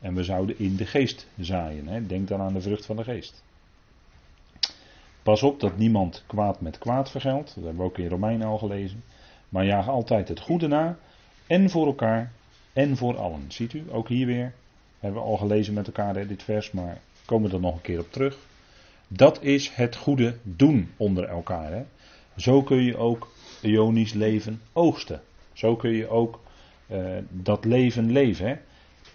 En 0.00 0.14
we 0.14 0.24
zouden 0.24 0.58
in 0.58 0.76
de 0.76 0.86
geest 0.86 1.26
zaaien. 1.40 1.88
Hè? 1.88 2.06
Denk 2.06 2.28
dan 2.28 2.40
aan 2.40 2.52
de 2.52 2.60
vrucht 2.60 2.86
van 2.86 2.96
de 2.96 3.04
geest. 3.04 3.42
Pas 5.22 5.42
op 5.42 5.60
dat 5.60 5.76
niemand 5.76 6.24
kwaad 6.26 6.60
met 6.60 6.78
kwaad 6.78 7.10
vergeldt. 7.10 7.54
Dat 7.54 7.64
hebben 7.64 7.82
we 7.82 7.88
ook 7.88 7.98
in 7.98 8.08
Romeinen 8.08 8.46
al 8.46 8.58
gelezen. 8.58 9.02
Maar 9.48 9.64
jaag 9.64 9.88
altijd 9.88 10.28
het 10.28 10.40
goede 10.40 10.66
na. 10.66 10.98
En 11.46 11.70
voor 11.70 11.86
elkaar. 11.86 12.32
en 12.72 12.96
voor 12.96 13.18
allen. 13.18 13.44
Ziet 13.48 13.72
u, 13.72 13.84
ook 13.90 14.08
hier 14.08 14.26
weer, 14.26 14.52
hebben 14.98 15.20
we 15.20 15.26
al 15.26 15.36
gelezen 15.36 15.74
met 15.74 15.86
elkaar 15.86 16.26
dit 16.26 16.42
vers, 16.42 16.70
maar 16.70 17.00
komen 17.24 17.50
we 17.50 17.56
er 17.56 17.62
nog 17.62 17.74
een 17.74 17.80
keer 17.80 18.00
op 18.00 18.12
terug. 18.12 18.38
Dat 19.08 19.42
is 19.42 19.68
het 19.68 19.96
goede 19.96 20.36
doen 20.42 20.90
onder 20.96 21.24
elkaar. 21.24 21.72
Hè. 21.72 21.84
Zo 22.36 22.62
kun 22.62 22.82
je 22.82 22.96
ook 22.96 23.32
Ionisch 23.60 24.12
leven 24.12 24.60
oogsten. 24.72 25.20
Zo 25.52 25.76
kun 25.76 25.90
je 25.90 26.08
ook 26.08 26.40
uh, 26.92 27.16
dat 27.30 27.64
leven 27.64 28.12
leven. 28.12 28.46
Hè. 28.46 28.56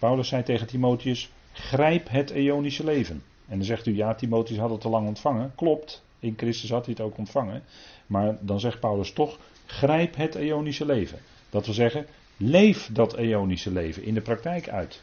Paulus 0.02 0.28
zei 0.28 0.42
tegen 0.42 0.66
Timotheus: 0.66 1.30
grijp 1.52 2.08
het 2.08 2.30
Ionische 2.30 2.84
leven. 2.84 3.22
En 3.48 3.56
dan 3.56 3.66
zegt 3.66 3.86
u, 3.86 3.96
ja, 3.96 4.14
Timotheus 4.14 4.58
had 4.58 4.70
het 4.70 4.80
te 4.80 4.88
lang 4.88 5.06
ontvangen. 5.06 5.52
Klopt, 5.54 6.04
in 6.18 6.34
Christus 6.36 6.70
had 6.70 6.84
hij 6.84 6.94
het 6.96 7.04
ook 7.04 7.18
ontvangen. 7.18 7.62
Maar 8.06 8.36
dan 8.40 8.60
zegt 8.60 8.80
Paulus 8.80 9.12
toch, 9.12 9.38
grijp 9.66 10.16
het 10.16 10.34
Ionische 10.34 10.86
leven. 10.86 11.18
Dat 11.50 11.64
wil 11.64 11.74
zeggen, 11.74 12.06
leef 12.36 12.88
dat 12.92 13.18
Ionische 13.18 13.70
leven 13.70 14.02
in 14.02 14.14
de 14.14 14.20
praktijk 14.20 14.68
uit. 14.68 15.02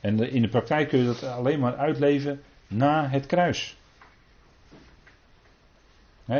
En 0.00 0.32
in 0.32 0.42
de 0.42 0.48
praktijk 0.48 0.88
kun 0.88 0.98
je 0.98 1.04
dat 1.04 1.22
alleen 1.22 1.60
maar 1.60 1.76
uitleven 1.76 2.42
na 2.66 3.08
het 3.08 3.26
kruis. 3.26 3.76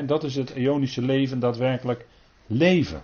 dat 0.07 0.25
is 0.25 0.35
het 0.35 0.51
Ionische 0.51 1.03
leven 1.03 1.39
daadwerkelijk 1.39 2.07
leven. 2.47 3.03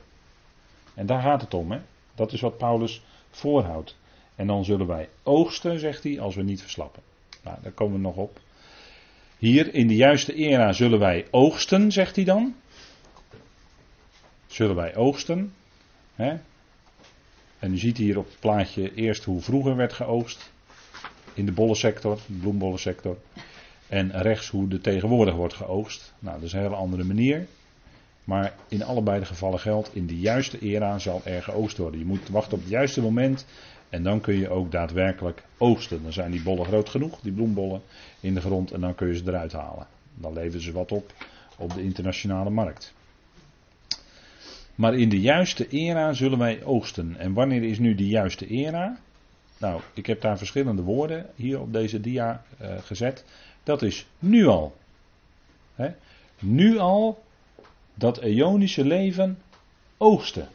En 0.95 1.07
daar 1.07 1.23
gaat 1.23 1.41
het 1.41 1.55
om. 1.55 1.81
Dat 2.15 2.33
is 2.33 2.41
wat 2.41 2.59
Paulus 2.59 3.03
voorhoudt. 3.31 3.97
En 4.39 4.47
dan 4.47 4.65
zullen 4.65 4.87
wij 4.87 5.09
oogsten, 5.23 5.79
zegt 5.79 6.03
hij, 6.03 6.21
als 6.21 6.35
we 6.35 6.43
niet 6.43 6.61
verslappen. 6.61 7.03
Nou, 7.43 7.57
daar 7.63 7.73
komen 7.73 7.97
we 7.97 8.03
nog 8.03 8.17
op. 8.17 8.41
Hier 9.39 9.75
in 9.75 9.89
de 9.89 9.97
juiste 9.97 10.35
era 10.35 10.73
zullen 10.73 10.99
wij 10.99 11.27
oogsten, 11.31 11.93
zegt 11.93 12.17
hij 12.17 12.25
dan. 12.25 12.55
Zullen 14.47 14.77
wij 14.77 14.97
oogsten. 14.97 15.53
Hè? 16.15 16.37
En 17.59 17.73
u 17.73 17.79
ziet 17.79 17.97
hier 17.97 18.19
op 18.19 18.27
het 18.27 18.41
plaatje 18.41 18.95
eerst 18.95 19.25
hoe 19.25 19.41
vroeger 19.41 19.77
werd 19.77 19.93
geoogst. 19.93 20.53
In 21.35 21.47
de 21.47 21.53
bollensector, 21.53 22.19
de 22.27 22.33
bloembollensector. 22.33 23.19
En 23.89 24.23
rechts 24.23 24.49
hoe 24.49 24.69
de 24.69 24.81
tegenwoordig 24.81 25.35
wordt 25.35 25.55
geoogst. 25.55 26.15
Nou, 26.19 26.35
dat 26.35 26.45
is 26.45 26.53
een 26.53 26.61
hele 26.61 26.75
andere 26.75 27.05
manier. 27.05 27.47
Maar 28.25 28.55
in 28.69 28.83
allebei 28.83 29.21
de 29.21 29.27
gevallen 29.27 29.61
geldt, 29.61 29.95
in 29.95 30.07
de 30.07 30.19
juiste 30.19 30.59
era 30.59 30.99
zal 30.99 31.21
er 31.25 31.43
geoogst 31.43 31.77
worden. 31.77 32.01
Je 32.01 32.07
moet 32.07 32.29
wachten 32.29 32.53
op 32.53 32.61
het 32.61 32.71
juiste 32.71 33.01
moment 33.01 33.47
en 33.89 34.03
dan 34.03 34.21
kun 34.21 34.35
je 34.35 34.49
ook 34.49 34.73
daadwerkelijk 34.73 35.43
oogsten. 35.59 36.03
Dan 36.03 36.13
zijn 36.13 36.31
die 36.31 36.43
bollen 36.43 36.67
groot 36.67 36.89
genoeg, 36.89 37.21
die 37.21 37.33
bloembollen, 37.33 37.83
in 38.21 38.35
de 38.35 38.41
grond 38.41 38.73
en 38.73 38.81
dan 38.81 38.95
kun 38.95 39.09
je 39.09 39.17
ze 39.17 39.23
eruit 39.27 39.53
halen. 39.53 39.87
Dan 40.15 40.33
leveren 40.33 40.61
ze 40.61 40.73
wat 40.73 40.93
op 40.93 41.13
op 41.59 41.75
de 41.75 41.83
internationale 41.83 42.51
markt. 42.51 42.95
Maar 44.75 44.95
in 44.95 45.09
de 45.09 45.21
juiste 45.21 45.69
era 45.69 46.13
zullen 46.13 46.39
wij 46.39 46.65
oogsten. 46.65 47.17
En 47.19 47.33
wanneer 47.33 47.63
is 47.63 47.79
nu 47.79 47.95
de 47.95 48.09
juiste 48.09 48.47
era? 48.47 48.99
Nou, 49.59 49.81
ik 49.95 50.07
heb 50.07 50.21
daar 50.21 50.39
verschillende 50.39 50.83
woorden 50.83 51.27
hier 51.35 51.61
op 51.61 51.73
deze 51.73 52.01
dia 52.01 52.43
uh, 52.63 52.79
gezet. 52.79 53.25
Dat 53.63 53.83
is 53.83 54.07
nu 54.19 54.47
al. 54.47 54.77
Nu 56.39 56.79
al 56.79 57.23
dat 57.95 58.19
eonische 58.19 58.85
leven 58.85 59.39
oogsten. 59.97 60.49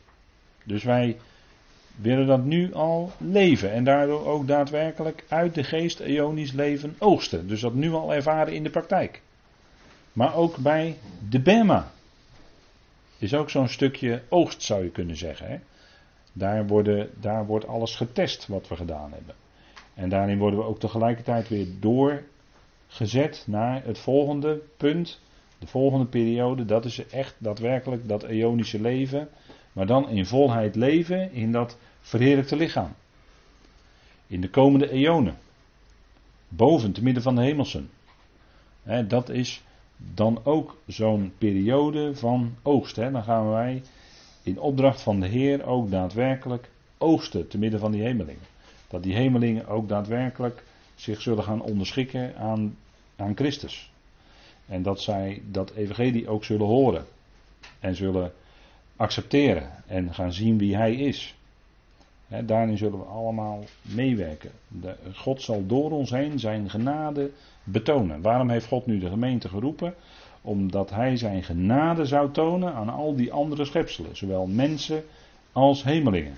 Dus 0.64 0.84
wij 0.84 1.18
willen 1.96 2.28
dat 2.28 2.44
nu 2.44 2.74
al 2.74 3.12
leven 3.18 3.72
en 3.72 3.84
daardoor 3.84 4.26
ook 4.26 4.48
daadwerkelijk 4.48 5.26
uit 5.28 5.56
de 5.56 5.64
geest 5.64 6.00
eonisch 6.00 6.52
leven 6.52 6.96
oogsten. 7.00 7.48
Dus 7.48 7.62
dat 7.62 7.74
nu 7.74 7.92
al 7.92 8.14
ervaren 8.14 8.54
in 8.54 8.64
de 8.64 8.70
praktijk. 8.70 9.22
Maar 10.14 10.36
ook 10.36 10.58
bij 10.58 10.98
de 11.30 11.40
Bema 11.40 11.92
is 13.18 13.34
ook 13.34 13.50
zo'n 13.50 13.68
stukje 13.68 14.22
oogst 14.30 14.62
zou 14.62 14.84
je 14.84 14.90
kunnen 14.90 15.18
zeggen. 15.18 15.48
Hè? 15.48 15.58
Daar, 16.34 16.68
worden, 16.68 17.10
daar 17.20 17.46
wordt 17.46 17.68
alles 17.68 17.96
getest 17.96 18.48
wat 18.48 18.68
we 18.68 18.76
gedaan 18.76 19.12
hebben. 19.14 19.36
En 19.94 20.10
daarin 20.10 20.38
worden 20.38 20.60
we 20.60 20.66
ook 20.66 20.80
tegelijkertijd 20.80 21.50
weer 21.50 21.68
doorgezet 21.80 23.44
naar 23.48 23.84
het 23.84 23.98
volgende 23.98 24.62
punt. 24.78 25.22
De 25.60 25.68
volgende 25.68 26.06
periode, 26.06 26.66
dat 26.66 26.86
is 26.86 27.08
echt 27.08 27.36
daadwerkelijk 27.38 28.08
dat 28.08 28.24
eonische 28.24 28.82
leven 28.82 29.30
maar 29.74 29.86
dan 29.86 30.10
in 30.10 30.26
volheid 30.26 30.76
leven 30.76 31.32
in 31.32 31.52
dat 31.52 31.78
verheerlijkte 32.02 32.56
lichaam. 32.56 32.94
In 34.28 34.42
de 34.42 34.50
komende 34.50 34.90
eonen. 34.90 35.38
Boven, 36.48 36.92
te 36.92 37.04
midden 37.04 37.24
van 37.24 37.36
de 37.36 37.42
hemelsen. 37.42 37.90
dat 39.08 39.30
is 39.30 39.64
dan 39.98 40.40
ook 40.44 40.78
zo'n 40.88 41.34
periode 41.38 42.16
van 42.16 42.56
oogst. 42.62 42.96
Dan 42.96 43.24
gaan 43.24 43.50
wij 43.50 43.84
in 44.44 44.60
opdracht 44.60 45.02
van 45.02 45.20
de 45.20 45.28
Heer 45.28 45.66
ook 45.66 45.92
daadwerkelijk 45.92 46.70
oogsten 46.98 47.48
te 47.48 47.58
midden 47.58 47.80
van 47.80 47.92
die 47.92 48.02
hemelingen. 48.02 48.42
Dat 48.88 49.04
die 49.04 49.16
hemelingen 49.16 49.68
ook 49.68 49.90
daadwerkelijk 49.90 50.64
zich 50.96 51.22
zullen 51.22 51.44
gaan 51.44 51.62
onderschikken 51.62 52.36
aan, 52.38 52.78
aan 53.16 53.36
Christus. 53.36 53.92
En 54.66 54.84
dat 54.84 55.02
zij 55.02 55.42
dat 55.46 55.72
evangelie 55.72 56.28
ook 56.30 56.44
zullen 56.44 56.68
horen. 56.68 57.06
En 57.80 57.96
zullen 57.96 58.34
accepteren 58.96 59.70
en 59.88 60.14
gaan 60.14 60.34
zien 60.34 60.58
wie 60.58 60.76
Hij 60.76 60.96
is. 60.96 61.36
daarin 62.44 62.78
zullen 62.78 63.00
we 63.00 63.06
allemaal 63.06 63.64
meewerken. 63.82 64.52
God 65.14 65.42
zal 65.42 65.66
door 65.66 65.92
ons 65.92 66.10
heen 66.10 66.40
zijn 66.40 66.70
genade 66.70 67.32
betonen. 67.64 68.22
Waarom 68.22 68.50
heeft 68.50 68.68
God 68.68 68.86
nu 68.86 69.00
de 69.00 69.10
gemeente 69.10 69.50
geroepen? 69.50 69.96
Omdat 70.42 70.90
Hij 70.90 71.18
zijn 71.18 71.44
genade 71.44 72.06
zou 72.06 72.32
tonen 72.32 72.74
aan 72.74 72.90
al 72.90 73.16
die 73.16 73.32
andere 73.32 73.66
schepselen, 73.66 74.16
zowel 74.16 74.46
mensen 74.48 75.04
als 75.52 75.84
hemelingen. 75.84 76.36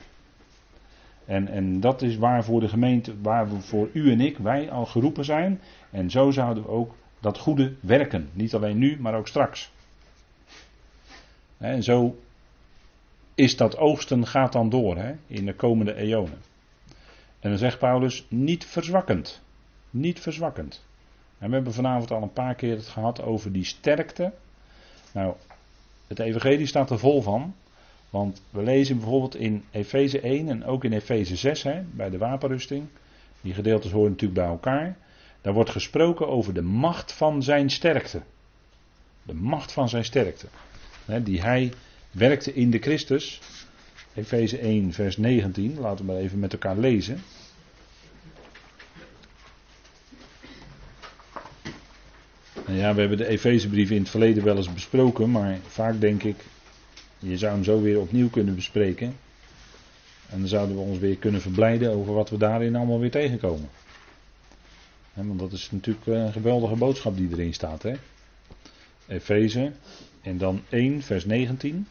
En, 1.26 1.48
en 1.48 1.80
dat 1.80 2.02
is 2.02 2.18
waarvoor 2.18 2.60
de 2.60 2.68
gemeente, 2.68 3.22
waar 3.22 3.50
we 3.50 3.62
voor 3.62 3.89
u 3.94 4.12
en 4.12 4.22
ik, 4.22 4.38
wij 4.38 4.72
al 4.72 4.86
geroepen 4.86 5.26
zijn. 5.26 5.62
En 5.89 6.10
zo 6.10 6.32
zouden 6.32 6.63
we 6.63 6.70
ook 6.70 6.96
dat 7.20 7.38
goede 7.38 7.74
werken. 7.80 8.30
Niet 8.34 8.56
alleen 8.56 8.78
nu, 8.78 8.98
maar 9.00 9.15
ook 9.15 9.28
straks. 9.28 9.72
En 11.58 11.84
zo 11.84 12.15
is 13.36 13.58
dat 13.58 13.78
oogsten 13.78 14.28
gaat 14.28 14.52
dan 14.52 14.69
door 14.69 14.98
hè, 14.98 15.13
in 15.28 15.45
de 15.45 15.54
komende 15.54 15.95
eonen. 15.95 16.41
En 17.39 17.50
dan 17.50 17.58
zegt 17.58 17.80
Paulus 17.80 18.26
niet 18.30 18.65
verzwakkend. 18.65 19.41
Niet 19.89 20.19
verzwakkend. 20.19 20.86
En 21.38 21.48
we 21.48 21.56
hebben 21.56 21.74
vanavond 21.74 22.12
al 22.12 22.21
een 22.21 22.34
paar 22.34 22.56
keer 22.56 22.76
het 22.76 22.88
gehad 22.88 23.21
over 23.21 23.52
die 23.52 23.63
sterkte. 23.63 24.32
Nou, 25.12 25.34
het 26.08 26.19
evangelie 26.19 26.65
staat 26.65 26.89
er 26.89 27.00
vol 27.00 27.21
van. 27.21 27.56
Want 28.10 28.41
we 28.50 28.63
lezen 28.63 28.98
bijvoorbeeld 28.98 29.36
in 29.36 29.63
Efeze 29.71 30.19
1 30.19 30.50
en 30.50 30.65
ook 30.65 30.84
in 30.84 30.93
Efeze 30.93 31.36
6 31.36 31.63
hè, 31.63 31.82
bij 31.91 32.10
de 32.10 32.17
wapenrusting. 32.17 32.88
Die 33.41 33.54
gedeeltes 33.54 33.91
horen 33.91 34.12
natuurlijk 34.12 34.39
bij 34.39 34.50
elkaar. 34.50 34.98
Daar 35.41 35.54
wordt 35.54 35.69
gesproken 35.69 36.28
over 36.28 36.54
de 36.54 36.62
macht 36.62 37.13
van 37.13 37.43
zijn 37.43 37.69
sterkte. 37.69 38.21
De 39.24 39.34
macht 39.34 39.71
van 39.71 39.89
zijn 39.89 40.06
sterkte. 40.06 40.48
Hè, 41.06 41.24
die 41.24 41.41
hij 41.41 41.71
werkte 42.15 42.54
in 42.54 42.71
de 42.71 42.80
Christus. 42.80 43.41
Efeze 44.13 44.58
1, 44.58 44.93
vers 44.93 45.17
19. 45.17 45.80
Laten 45.80 46.06
we 46.06 46.12
maar 46.12 46.21
even 46.21 46.39
met 46.39 46.54
elkaar 46.54 46.78
lezen. 46.78 47.21
Nou 52.65 52.78
ja, 52.78 52.93
we 52.93 52.99
hebben 52.99 53.17
de 53.17 53.28
Efezebrief 53.28 53.89
in 53.89 53.99
het 53.99 54.10
verleden 54.10 54.43
wel 54.43 54.58
eens 54.58 54.73
besproken, 54.73 55.32
maar 55.32 55.58
vaak 55.67 56.01
denk 56.01 56.23
ik, 56.23 56.36
je 57.19 57.38
zou 57.38 57.54
hem 57.54 57.63
zo 57.63 57.82
weer 57.82 57.99
opnieuw 57.99 58.30
kunnen 58.30 58.56
bespreken. 58.56 59.15
En 60.30 60.39
dan 60.39 60.47
zouden 60.47 60.75
we 60.75 60.82
ons 60.82 60.99
weer 60.99 61.17
kunnen 61.17 61.41
verblijden 61.41 61.91
over 61.91 62.13
wat 62.13 62.30
we 62.30 62.38
daarin 62.38 62.75
allemaal 62.75 62.99
weer 62.99 63.12
tegenkomen. 63.12 63.69
want 65.13 65.39
dat 65.39 65.51
is 65.51 65.71
natuurlijk 65.71 66.06
een 66.06 66.32
geweldige 66.32 66.75
boodschap 66.75 67.17
die 67.17 67.30
erin 67.32 67.54
staat. 67.54 67.86
Efeze 69.08 69.71
en 70.21 70.38
dan 70.38 70.62
1, 70.69 71.01
vers 71.01 71.25
19. 71.25 71.88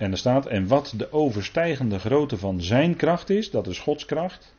En 0.00 0.10
er 0.10 0.18
staat, 0.18 0.46
en 0.46 0.66
wat 0.66 0.94
de 0.96 1.12
overstijgende 1.12 1.98
grootte 1.98 2.36
van 2.36 2.62
zijn 2.62 2.96
kracht 2.96 3.30
is, 3.30 3.50
dat 3.50 3.66
is 3.66 3.78
Gods 3.78 4.04
kracht. 4.04 4.54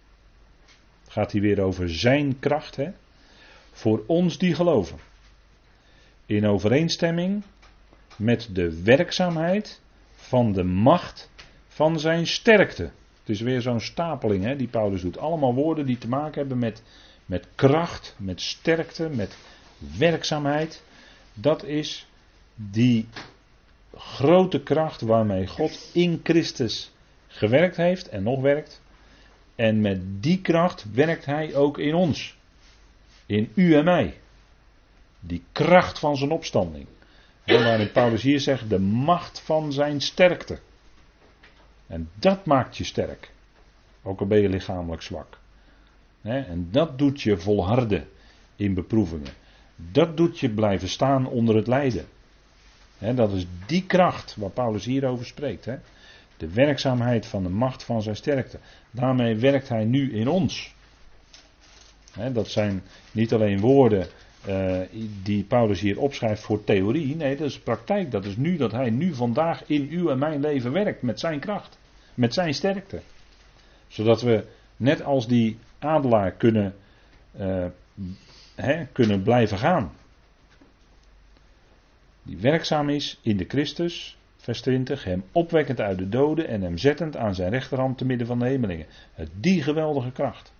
Gaat 1.07 1.31
hij 1.31 1.41
weer 1.41 1.61
over 1.61 1.89
zijn 1.89 2.39
kracht, 2.39 2.75
hè? 2.75 2.91
Voor 3.71 4.03
ons 4.07 4.37
die 4.37 4.55
geloven. 4.55 4.97
In 6.25 6.45
overeenstemming 6.47 7.43
met 8.15 8.49
de 8.51 8.81
werkzaamheid 8.83 9.81
van 10.13 10.51
de 10.51 10.63
macht 10.63 11.31
van 11.67 11.99
zijn 11.99 12.27
sterkte. 12.27 12.83
Het 13.19 13.29
is 13.29 13.41
weer 13.41 13.61
zo'n 13.61 13.81
stapeling 13.81 14.43
hè, 14.43 14.55
die 14.55 14.67
Paulus 14.67 15.01
doet. 15.01 15.17
Allemaal 15.17 15.53
woorden 15.53 15.85
die 15.85 15.97
te 15.97 16.07
maken 16.07 16.39
hebben 16.39 16.59
met, 16.59 16.83
met 17.25 17.47
kracht, 17.55 18.15
met 18.17 18.41
sterkte, 18.41 19.09
met 19.09 19.37
werkzaamheid. 19.97 20.83
Dat 21.33 21.63
is 21.63 22.07
die 22.55 23.07
grote 23.95 24.63
kracht 24.63 25.01
waarmee 25.01 25.47
God 25.47 25.89
in 25.93 26.19
Christus 26.23 26.91
gewerkt 27.27 27.77
heeft 27.77 28.09
en 28.09 28.23
nog 28.23 28.41
werkt. 28.41 28.81
En 29.55 29.81
met 29.81 30.23
die 30.23 30.41
kracht 30.41 30.85
werkt 30.93 31.25
Hij 31.25 31.55
ook 31.55 31.77
in 31.77 31.93
ons. 31.93 32.37
In 33.25 33.51
u 33.55 33.75
en 33.75 33.83
mij. 33.83 34.19
Die 35.19 35.43
kracht 35.51 35.99
van 35.99 36.17
zijn 36.17 36.31
opstanding. 36.31 36.87
Waarin 37.45 37.91
Paulus 37.91 38.21
hier 38.21 38.39
zegt, 38.39 38.69
de 38.69 38.79
macht 38.79 39.39
van 39.39 39.73
zijn 39.73 40.01
sterkte. 40.01 40.59
En 41.87 42.09
dat 42.19 42.45
maakt 42.45 42.77
je 42.77 42.83
sterk. 42.83 43.31
Ook 44.03 44.19
al 44.19 44.27
ben 44.27 44.41
je 44.41 44.49
lichamelijk 44.49 45.01
zwak. 45.01 45.39
En 46.21 46.67
dat 46.71 46.97
doet 46.97 47.21
je 47.21 47.37
volharden 47.37 48.07
in 48.55 48.73
beproevingen. 48.73 49.33
Dat 49.75 50.17
doet 50.17 50.39
je 50.39 50.49
blijven 50.49 50.89
staan 50.89 51.27
onder 51.27 51.55
het 51.55 51.67
lijden. 51.67 52.05
Dat 53.01 53.31
is 53.31 53.45
die 53.65 53.85
kracht 53.85 54.35
waar 54.35 54.49
Paulus 54.49 54.85
hierover 54.85 55.25
spreekt. 55.25 55.67
De 56.37 56.49
werkzaamheid 56.53 57.25
van 57.25 57.43
de 57.43 57.49
macht 57.49 57.83
van 57.83 58.01
zijn 58.01 58.15
sterkte. 58.15 58.59
Daarmee 58.91 59.35
werkt 59.35 59.69
hij 59.69 59.85
nu 59.85 60.13
in 60.13 60.27
ons. 60.27 60.73
Dat 62.33 62.47
zijn 62.47 62.83
niet 63.11 63.33
alleen 63.33 63.59
woorden 63.59 64.07
uh, 64.47 64.79
die 65.23 65.43
Paulus 65.43 65.79
hier 65.79 65.99
opschrijft 65.99 66.41
voor 66.41 66.63
theorie. 66.63 67.15
Nee, 67.15 67.35
dat 67.35 67.47
is 67.47 67.59
praktijk. 67.59 68.11
Dat 68.11 68.25
is 68.25 68.37
nu 68.37 68.57
dat 68.57 68.71
hij 68.71 68.89
nu 68.89 69.13
vandaag 69.13 69.63
in 69.65 69.87
uw 69.89 70.09
en 70.09 70.19
mijn 70.19 70.39
leven 70.39 70.71
werkt 70.71 71.01
met 71.01 71.19
zijn 71.19 71.39
kracht. 71.39 71.77
Met 72.13 72.33
zijn 72.33 72.53
sterkte. 72.53 73.01
Zodat 73.87 74.21
we 74.21 74.45
net 74.77 75.03
als 75.03 75.27
die 75.27 75.57
adelaar 75.79 76.31
kunnen, 76.31 76.75
uh, 77.39 77.65
kunnen 78.91 79.21
blijven 79.23 79.57
gaan. 79.57 79.91
Die 82.23 82.37
werkzaam 82.37 82.89
is 82.89 83.19
in 83.21 83.37
de 83.37 83.45
Christus, 83.47 84.17
vers 84.37 84.61
20, 84.61 85.03
hem 85.03 85.23
opwekkend 85.31 85.79
uit 85.79 85.97
de 85.97 86.09
doden 86.09 86.47
en 86.47 86.61
hem 86.61 86.77
zettend 86.77 87.17
aan 87.17 87.35
zijn 87.35 87.49
rechterhand 87.49 87.97
te 87.97 88.05
midden 88.05 88.27
van 88.27 88.39
de 88.39 88.45
hemelingen. 88.45 88.85
Die 89.39 89.63
geweldige 89.63 90.11
kracht. 90.11 90.53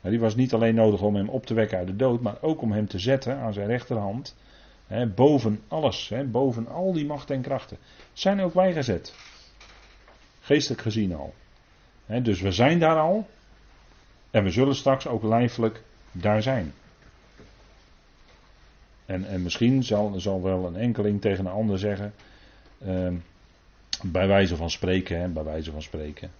Nou, 0.00 0.14
die 0.14 0.20
was 0.20 0.34
niet 0.34 0.54
alleen 0.54 0.74
nodig 0.74 1.02
om 1.02 1.16
hem 1.16 1.28
op 1.28 1.46
te 1.46 1.54
wekken 1.54 1.78
uit 1.78 1.86
de 1.86 1.96
dood, 1.96 2.20
maar 2.20 2.36
ook 2.40 2.62
om 2.62 2.72
hem 2.72 2.86
te 2.86 2.98
zetten 2.98 3.36
aan 3.36 3.52
zijn 3.52 3.66
rechterhand. 3.66 4.36
Boven 5.14 5.60
alles, 5.68 6.12
boven 6.26 6.68
al 6.68 6.92
die 6.92 7.06
macht 7.06 7.30
en 7.30 7.42
krachten. 7.42 7.76
Zijn 8.12 8.40
ook 8.40 8.54
wij 8.54 8.72
gezet. 8.72 9.14
Geestelijk 10.40 10.82
gezien 10.82 11.14
al. 11.14 11.34
Dus 12.22 12.40
we 12.40 12.52
zijn 12.52 12.78
daar 12.78 12.98
al. 12.98 13.28
En 14.30 14.44
we 14.44 14.50
zullen 14.50 14.74
straks 14.74 15.06
ook 15.06 15.22
lijfelijk 15.22 15.82
daar 16.12 16.42
zijn. 16.42 16.72
En, 19.08 19.28
en 19.28 19.42
misschien 19.42 19.84
zal, 19.84 20.20
zal 20.20 20.42
wel 20.42 20.66
een 20.66 20.76
enkeling 20.76 21.20
tegen 21.20 21.46
een 21.46 21.52
ander 21.52 21.78
zeggen. 21.78 22.14
Uh, 22.86 23.12
bij 24.02 24.26
wijze 24.26 24.56
van 24.56 24.70
spreken, 24.70 25.20
hè, 25.20 25.28
bij 25.28 25.44
wijze 25.44 25.72
van 25.72 25.82
spreken. 25.82 26.30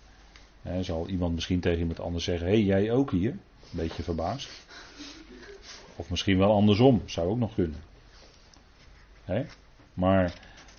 Hè, 0.63 0.83
zal 0.83 1.09
iemand 1.09 1.35
misschien 1.35 1.61
tegen 1.61 1.79
iemand 1.79 2.01
anders 2.01 2.25
zeggen: 2.25 2.47
Hé, 2.47 2.53
hey, 2.53 2.63
jij 2.63 2.93
ook 2.93 3.11
hier? 3.11 3.31
Een 3.31 3.39
beetje 3.71 4.03
verbaasd. 4.03 4.51
Of 5.97 6.11
misschien 6.11 6.39
wel 6.39 6.53
andersom, 6.53 7.03
zou 7.05 7.29
ook 7.29 7.39
nog 7.39 7.55
kunnen. 7.55 7.81
Hè? 9.25 9.45
Maar 9.95 10.33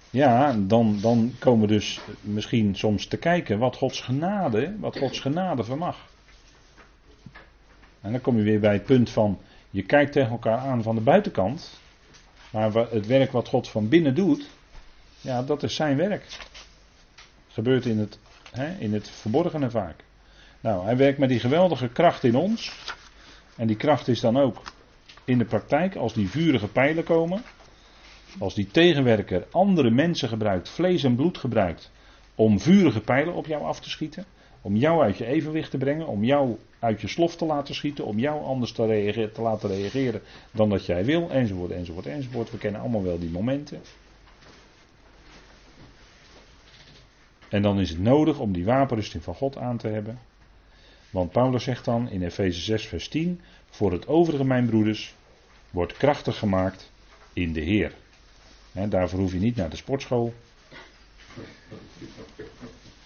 ja, 0.10 0.54
dan, 0.54 1.00
dan 1.02 1.34
komen 1.40 1.68
we 1.68 1.74
dus 1.74 2.02
misschien 2.22 2.76
soms 2.76 3.08
te 3.08 3.18
kijken 3.18 3.60
wat 3.60 3.76
Gods 3.76 4.02
genade, 4.02 4.76
wat 4.80 4.98
Gods 4.98 5.20
genade 5.20 5.64
vermag. 5.64 5.98
En 8.02 8.12
dan 8.12 8.22
kom 8.22 8.38
je 8.38 8.44
weer 8.44 8.60
bij 8.60 8.74
het 8.74 8.86
punt 8.86 9.10
van, 9.10 9.40
je 9.70 9.84
kijkt 9.84 10.12
tegen 10.12 10.32
elkaar 10.32 10.58
aan 10.58 10.84
van 10.84 10.96
de 10.96 11.02
buitenkant, 11.02 11.80
maar 12.52 12.74
het 12.74 13.08
werk 13.08 13.32
wat 13.32 13.48
God 13.48 13.70
van 13.70 13.90
binnen 13.90 14.16
doet, 14.16 14.50
ja, 15.22 15.44
dat 15.44 15.64
is 15.64 15.76
zijn 15.76 15.98
werk. 15.98 16.38
Gebeurt 17.48 17.86
in 17.86 17.98
het, 17.98 18.20
hè, 18.52 18.78
in 18.80 18.94
het 18.94 19.10
verborgene 19.10 19.70
vaak. 19.70 20.04
Nou, 20.60 20.84
hij 20.86 20.98
werkt 20.98 21.18
met 21.18 21.30
die 21.30 21.40
geweldige 21.40 21.88
kracht 21.88 22.24
in 22.24 22.36
ons. 22.36 22.76
En 23.56 23.68
die 23.68 23.76
kracht 23.76 24.08
is 24.08 24.20
dan 24.20 24.38
ook 24.38 24.62
in 25.26 25.38
de 25.38 25.46
praktijk, 25.46 25.96
als 25.96 26.14
die 26.14 26.30
vurige 26.30 26.68
pijlen 26.68 27.04
komen. 27.04 27.42
Als 28.40 28.56
die 28.56 28.68
tegenwerker 28.68 29.48
andere 29.52 29.90
mensen 29.90 30.30
gebruikt, 30.30 30.70
vlees 30.70 31.04
en 31.04 31.16
bloed 31.16 31.38
gebruikt. 31.38 31.92
om 32.36 32.60
vurige 32.60 33.00
pijlen 33.00 33.34
op 33.34 33.46
jou 33.46 33.64
af 33.64 33.80
te 33.80 33.90
schieten. 33.90 34.26
Om 34.62 34.76
jou 34.76 35.02
uit 35.02 35.18
je 35.18 35.26
evenwicht 35.26 35.72
te 35.72 35.78
brengen. 35.78 36.08
Om 36.08 36.24
jou 36.24 36.58
uit 36.80 37.02
je 37.02 37.08
slof 37.08 37.36
te 37.36 37.46
laten 37.46 37.76
schieten. 37.76 38.06
Om 38.06 38.20
jou 38.20 38.44
anders 38.44 38.72
te, 38.72 39.30
te 39.34 39.42
laten 39.42 39.70
reageren 39.70 40.22
dan 40.52 40.70
dat 40.70 40.86
jij 40.86 41.06
wil. 41.06 41.30
Enzovoort, 41.30 41.72
enzovoort, 41.72 42.06
enzovoort. 42.06 42.52
We 42.52 42.58
kennen 42.58 42.82
allemaal 42.82 43.04
wel 43.04 43.20
die 43.20 43.30
momenten. 43.30 43.82
En 47.50 47.62
dan 47.62 47.80
is 47.80 47.90
het 47.90 48.00
nodig 48.00 48.40
om 48.40 48.52
die 48.52 48.66
wapenrusting 48.66 49.24
van 49.24 49.36
God 49.36 49.58
aan 49.58 49.78
te 49.78 49.88
hebben. 49.88 50.20
Want 51.10 51.32
Paulus 51.32 51.64
zegt 51.64 51.86
dan 51.86 52.10
in 52.10 52.24
Efeze 52.24 52.60
6, 52.60 52.86
vers 52.86 53.08
10: 53.08 53.42
Voor 53.70 53.92
het 53.92 54.08
overige, 54.08 54.44
mijn 54.44 54.66
broeders, 54.66 55.14
wordt 55.70 55.94
krachtig 55.94 56.38
gemaakt 56.38 56.92
in 57.34 57.54
de 57.54 57.62
Heer. 57.62 57.94
daarvoor 58.72 59.20
hoef 59.20 59.32
je 59.32 59.40
niet 59.40 59.56
naar 59.56 59.70
de 59.70 59.76
sportschool. 59.76 60.34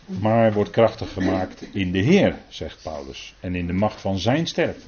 Maar 0.06 0.54
wordt 0.54 0.70
krachtig 0.70 1.14
gemaakt 1.14 1.62
in 1.72 1.92
de 1.92 2.00
Heer, 2.00 2.36
zegt 2.48 2.84
Paulus. 2.84 3.36
En 3.40 3.56
in 3.56 3.68
de 3.68 3.74
macht 3.74 4.02
van 4.02 4.20
zijn 4.20 4.48
sterkte. 4.48 4.88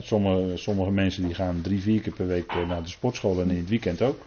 sommige, 0.00 0.56
sommige, 0.56 0.90
mensen 0.90 1.24
die 1.24 1.34
gaan 1.34 1.60
drie, 1.60 1.80
vier 1.80 2.00
keer 2.00 2.12
per 2.12 2.26
week 2.26 2.52
eh, 2.52 2.68
naar 2.68 2.82
de 2.82 2.88
sportschool 2.88 3.40
en 3.40 3.50
in 3.50 3.56
het 3.56 3.68
weekend 3.68 4.02
ook. 4.02 4.26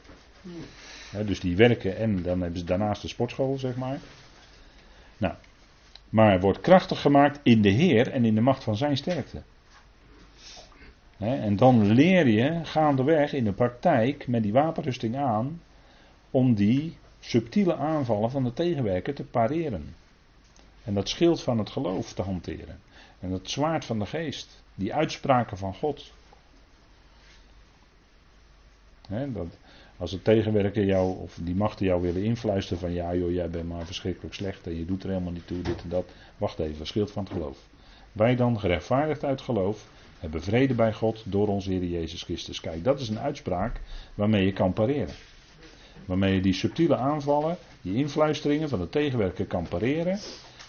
dus 1.25 1.39
die 1.39 1.55
werken 1.55 1.97
en 1.97 2.23
dan 2.23 2.41
hebben 2.41 2.59
ze 2.59 2.65
daarnaast 2.65 3.01
de 3.01 3.07
sportschool, 3.07 3.57
zeg 3.57 3.75
maar. 3.75 3.99
Nou, 5.17 5.33
maar 6.09 6.39
wordt 6.39 6.61
krachtig 6.61 7.01
gemaakt 7.01 7.39
in 7.43 7.61
de 7.61 7.69
Heer 7.69 8.11
en 8.11 8.25
in 8.25 8.35
de 8.35 8.41
macht 8.41 8.63
van 8.63 8.77
zijn 8.77 8.97
sterkte. 8.97 9.41
en 11.17 11.55
dan 11.55 11.93
leer 11.93 12.27
je 12.27 12.59
gaandeweg 12.63 13.33
in 13.33 13.43
de 13.43 13.51
praktijk 13.51 14.27
met 14.27 14.43
die 14.43 14.53
wapenrusting 14.53 15.17
aan 15.17 15.61
om 16.31 16.53
die 16.53 16.97
subtiele 17.19 17.75
aanvallen 17.75 18.31
van 18.31 18.43
de 18.43 18.53
tegenwerker 18.53 19.13
te 19.13 19.23
pareren. 19.23 19.95
En 20.83 20.93
dat 20.93 21.09
schild 21.09 21.41
van 21.41 21.57
het 21.57 21.69
geloof 21.69 22.13
te 22.13 22.21
hanteren. 22.21 22.79
En 23.19 23.29
dat 23.29 23.49
zwaard 23.49 23.85
van 23.85 23.99
de 23.99 24.05
geest. 24.05 24.63
Die 24.75 24.93
uitspraken 24.93 25.57
van 25.57 25.75
God. 25.75 26.11
dat, 29.09 29.57
als 29.97 30.11
de 30.11 30.21
tegenwerker 30.21 30.85
jou, 30.85 31.17
of 31.17 31.39
die 31.41 31.55
machten 31.55 31.85
jou 31.85 32.01
willen 32.01 32.23
influisteren 32.23 32.79
van 32.79 32.93
ja 32.93 33.15
joh, 33.15 33.31
jij 33.31 33.49
bent 33.49 33.67
maar 33.67 33.85
verschrikkelijk 33.85 34.33
slecht 34.33 34.67
en 34.67 34.77
je 34.77 34.85
doet 34.85 35.03
er 35.03 35.09
helemaal 35.09 35.31
niet 35.31 35.47
toe, 35.47 35.61
dit 35.61 35.81
en 35.81 35.89
dat. 35.89 36.05
Wacht 36.37 36.59
even, 36.59 36.87
schild 36.87 37.11
van 37.11 37.23
het 37.23 37.33
geloof. 37.33 37.57
Wij 38.11 38.35
dan, 38.35 38.59
gerechtvaardigd 38.59 39.23
uit 39.23 39.41
geloof, 39.41 39.85
hebben 40.19 40.41
vrede 40.41 40.73
bij 40.73 40.93
God 40.93 41.23
door 41.25 41.47
onze 41.47 41.71
Heer 41.71 41.83
Jezus 41.83 42.23
Christus. 42.23 42.59
Kijk, 42.59 42.83
dat 42.83 42.99
is 42.99 43.09
een 43.09 43.19
uitspraak 43.19 43.81
waarmee 44.15 44.45
je 44.45 44.53
kan 44.53 44.73
pareren. 44.73 45.15
Waarmee 46.05 46.33
je 46.33 46.41
die 46.41 46.53
subtiele 46.53 46.95
aanvallen, 46.95 47.57
die 47.81 47.95
influisteringen 47.95 48.69
van 48.69 48.79
de 48.79 48.89
tegenwerker 48.89 49.45
kan 49.45 49.67
pareren. 49.67 50.19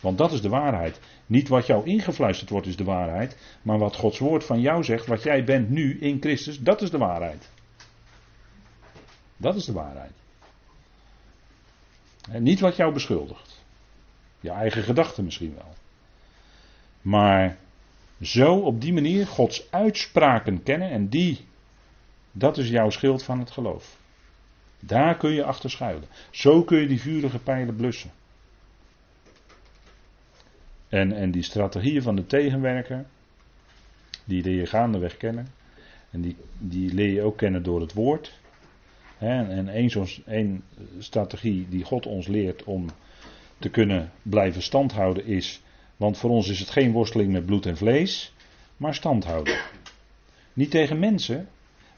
Want 0.00 0.18
dat 0.18 0.32
is 0.32 0.40
de 0.40 0.48
waarheid. 0.48 1.00
Niet 1.26 1.48
wat 1.48 1.66
jou 1.66 1.86
ingefluisterd 1.86 2.50
wordt 2.50 2.66
is 2.66 2.76
de 2.76 2.84
waarheid, 2.84 3.36
maar 3.62 3.78
wat 3.78 3.96
Gods 3.96 4.18
woord 4.18 4.44
van 4.44 4.60
jou 4.60 4.84
zegt, 4.84 5.06
wat 5.06 5.22
jij 5.22 5.44
bent 5.44 5.70
nu 5.70 5.98
in 5.98 6.20
Christus, 6.20 6.58
dat 6.58 6.82
is 6.82 6.90
de 6.90 6.98
waarheid. 6.98 7.50
Dat 9.36 9.54
is 9.54 9.64
de 9.64 9.72
waarheid. 9.72 10.12
En 12.30 12.42
niet 12.42 12.60
wat 12.60 12.76
jou 12.76 12.92
beschuldigt. 12.92 13.64
Je 14.40 14.50
eigen 14.50 14.82
gedachten 14.82 15.24
misschien 15.24 15.54
wel. 15.54 15.74
Maar 17.02 17.56
zo 18.20 18.54
op 18.54 18.80
die 18.80 18.92
manier 18.92 19.26
Gods 19.26 19.70
uitspraken 19.70 20.62
kennen 20.62 20.90
en 20.90 21.08
die, 21.08 21.46
dat 22.32 22.58
is 22.58 22.68
jouw 22.68 22.90
schild 22.90 23.22
van 23.22 23.38
het 23.38 23.50
geloof. 23.50 23.99
Daar 24.80 25.16
kun 25.16 25.30
je 25.30 25.44
achter 25.44 25.70
schuilen. 25.70 26.08
Zo 26.30 26.62
kun 26.62 26.78
je 26.78 26.86
die 26.86 27.00
vurige 27.00 27.38
pijlen 27.38 27.76
blussen. 27.76 28.10
En, 30.88 31.12
en 31.12 31.30
die 31.30 31.42
strategieën 31.42 32.02
van 32.02 32.16
de 32.16 32.26
tegenwerker, 32.26 33.06
die 34.24 34.42
leer 34.42 34.58
je 34.58 34.66
gaandeweg 34.66 35.16
kennen. 35.16 35.46
En 36.10 36.20
die, 36.20 36.36
die 36.58 36.94
leer 36.94 37.12
je 37.12 37.22
ook 37.22 37.36
kennen 37.36 37.62
door 37.62 37.80
het 37.80 37.92
woord. 37.92 38.38
En 39.18 39.68
één, 39.68 40.06
één 40.26 40.62
strategie 40.98 41.66
die 41.68 41.84
God 41.84 42.06
ons 42.06 42.26
leert 42.26 42.64
om 42.64 42.86
te 43.58 43.68
kunnen 43.68 44.10
blijven 44.22 44.62
standhouden 44.62 45.24
is, 45.24 45.62
want 45.96 46.18
voor 46.18 46.30
ons 46.30 46.48
is 46.48 46.58
het 46.58 46.70
geen 46.70 46.92
worsteling 46.92 47.32
met 47.32 47.46
bloed 47.46 47.66
en 47.66 47.76
vlees, 47.76 48.32
maar 48.76 48.94
standhouden. 48.94 49.58
Niet 50.52 50.70
tegen 50.70 50.98
mensen, 50.98 51.48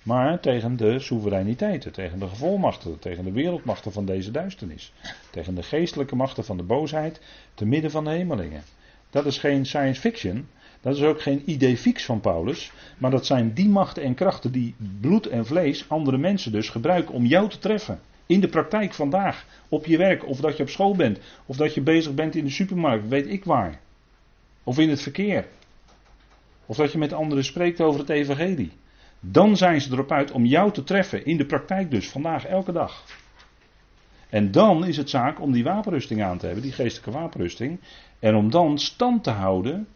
maar 0.03 0.41
tegen 0.41 0.77
de 0.77 0.99
soevereiniteiten, 0.99 1.93
tegen 1.93 2.19
de 2.19 2.29
gevolmachten, 2.29 2.99
tegen 2.99 3.25
de 3.25 3.33
wereldmachten 3.33 3.93
van 3.93 4.05
deze 4.05 4.31
duisternis. 4.31 4.93
Tegen 5.31 5.55
de 5.55 5.63
geestelijke 5.63 6.17
machten 6.17 6.45
van 6.45 6.57
de 6.57 6.63
boosheid, 6.63 7.21
te 7.55 7.67
midden 7.67 7.91
van 7.91 8.05
de 8.05 8.11
hemelingen. 8.11 8.63
Dat 9.11 9.27
is 9.27 9.39
geen 9.39 9.67
science 9.67 10.01
fiction, 10.01 10.49
dat 10.81 10.97
is 10.97 11.03
ook 11.03 11.23
geen 11.23 11.43
idee 11.51 11.77
fix 11.77 12.05
van 12.05 12.21
Paulus, 12.21 12.73
maar 12.99 13.11
dat 13.11 13.27
zijn 13.27 13.53
die 13.55 13.69
machten 13.69 14.03
en 14.03 14.15
krachten 14.15 14.53
die 14.53 14.75
bloed 15.01 15.27
en 15.27 15.47
vlees, 15.47 15.89
andere 15.89 16.19
mensen 16.19 16.53
dus, 16.53 16.69
gebruiken 16.69 17.15
om 17.15 17.27
jou 17.27 17.49
te 17.49 17.59
treffen. 17.59 18.01
In 18.27 18.41
de 18.41 18.49
praktijk 18.49 18.95
vandaag, 18.95 19.47
op 19.69 19.87
je 19.87 19.97
werk, 19.97 20.27
of 20.27 20.41
dat 20.41 20.57
je 20.57 20.63
op 20.63 20.69
school 20.69 20.97
bent, 20.97 21.19
of 21.47 21.57
dat 21.57 21.75
je 21.75 21.81
bezig 21.81 22.15
bent 22.15 22.35
in 22.35 22.45
de 22.45 22.51
supermarkt, 22.51 23.09
weet 23.09 23.27
ik 23.27 23.45
waar. 23.45 23.81
Of 24.65 24.79
in 24.79 24.89
het 24.89 25.03
verkeer. 25.03 25.47
Of 26.67 26.77
dat 26.77 26.93
je 26.93 26.99
met 26.99 27.13
anderen 27.13 27.45
spreekt 27.45 27.81
over 27.81 28.01
het 28.01 28.09
evangelie. 28.09 28.73
Dan 29.25 29.57
zijn 29.57 29.81
ze 29.81 29.93
erop 29.93 30.13
uit 30.13 30.31
om 30.31 30.45
jou 30.45 30.73
te 30.73 30.85
treffen, 30.85 31.25
in 31.25 31.37
de 31.37 31.47
praktijk 31.47 31.91
dus, 31.91 32.11
vandaag, 32.11 32.45
elke 32.45 32.73
dag. 32.73 33.05
En 34.29 34.51
dan 34.51 34.87
is 34.87 34.97
het 34.97 35.11
zaak 35.11 35.41
om 35.41 35.53
die 35.53 35.65
wapenrusting 35.65 36.23
aan 36.23 36.39
te 36.39 36.47
hebben, 36.47 36.65
die 36.65 36.73
geestelijke 36.73 37.19
wapenrusting. 37.19 37.81
En 38.19 38.35
om 38.35 38.51
dan 38.51 38.79
stand 38.79 39.25
te 39.25 39.31
houden 39.31 39.89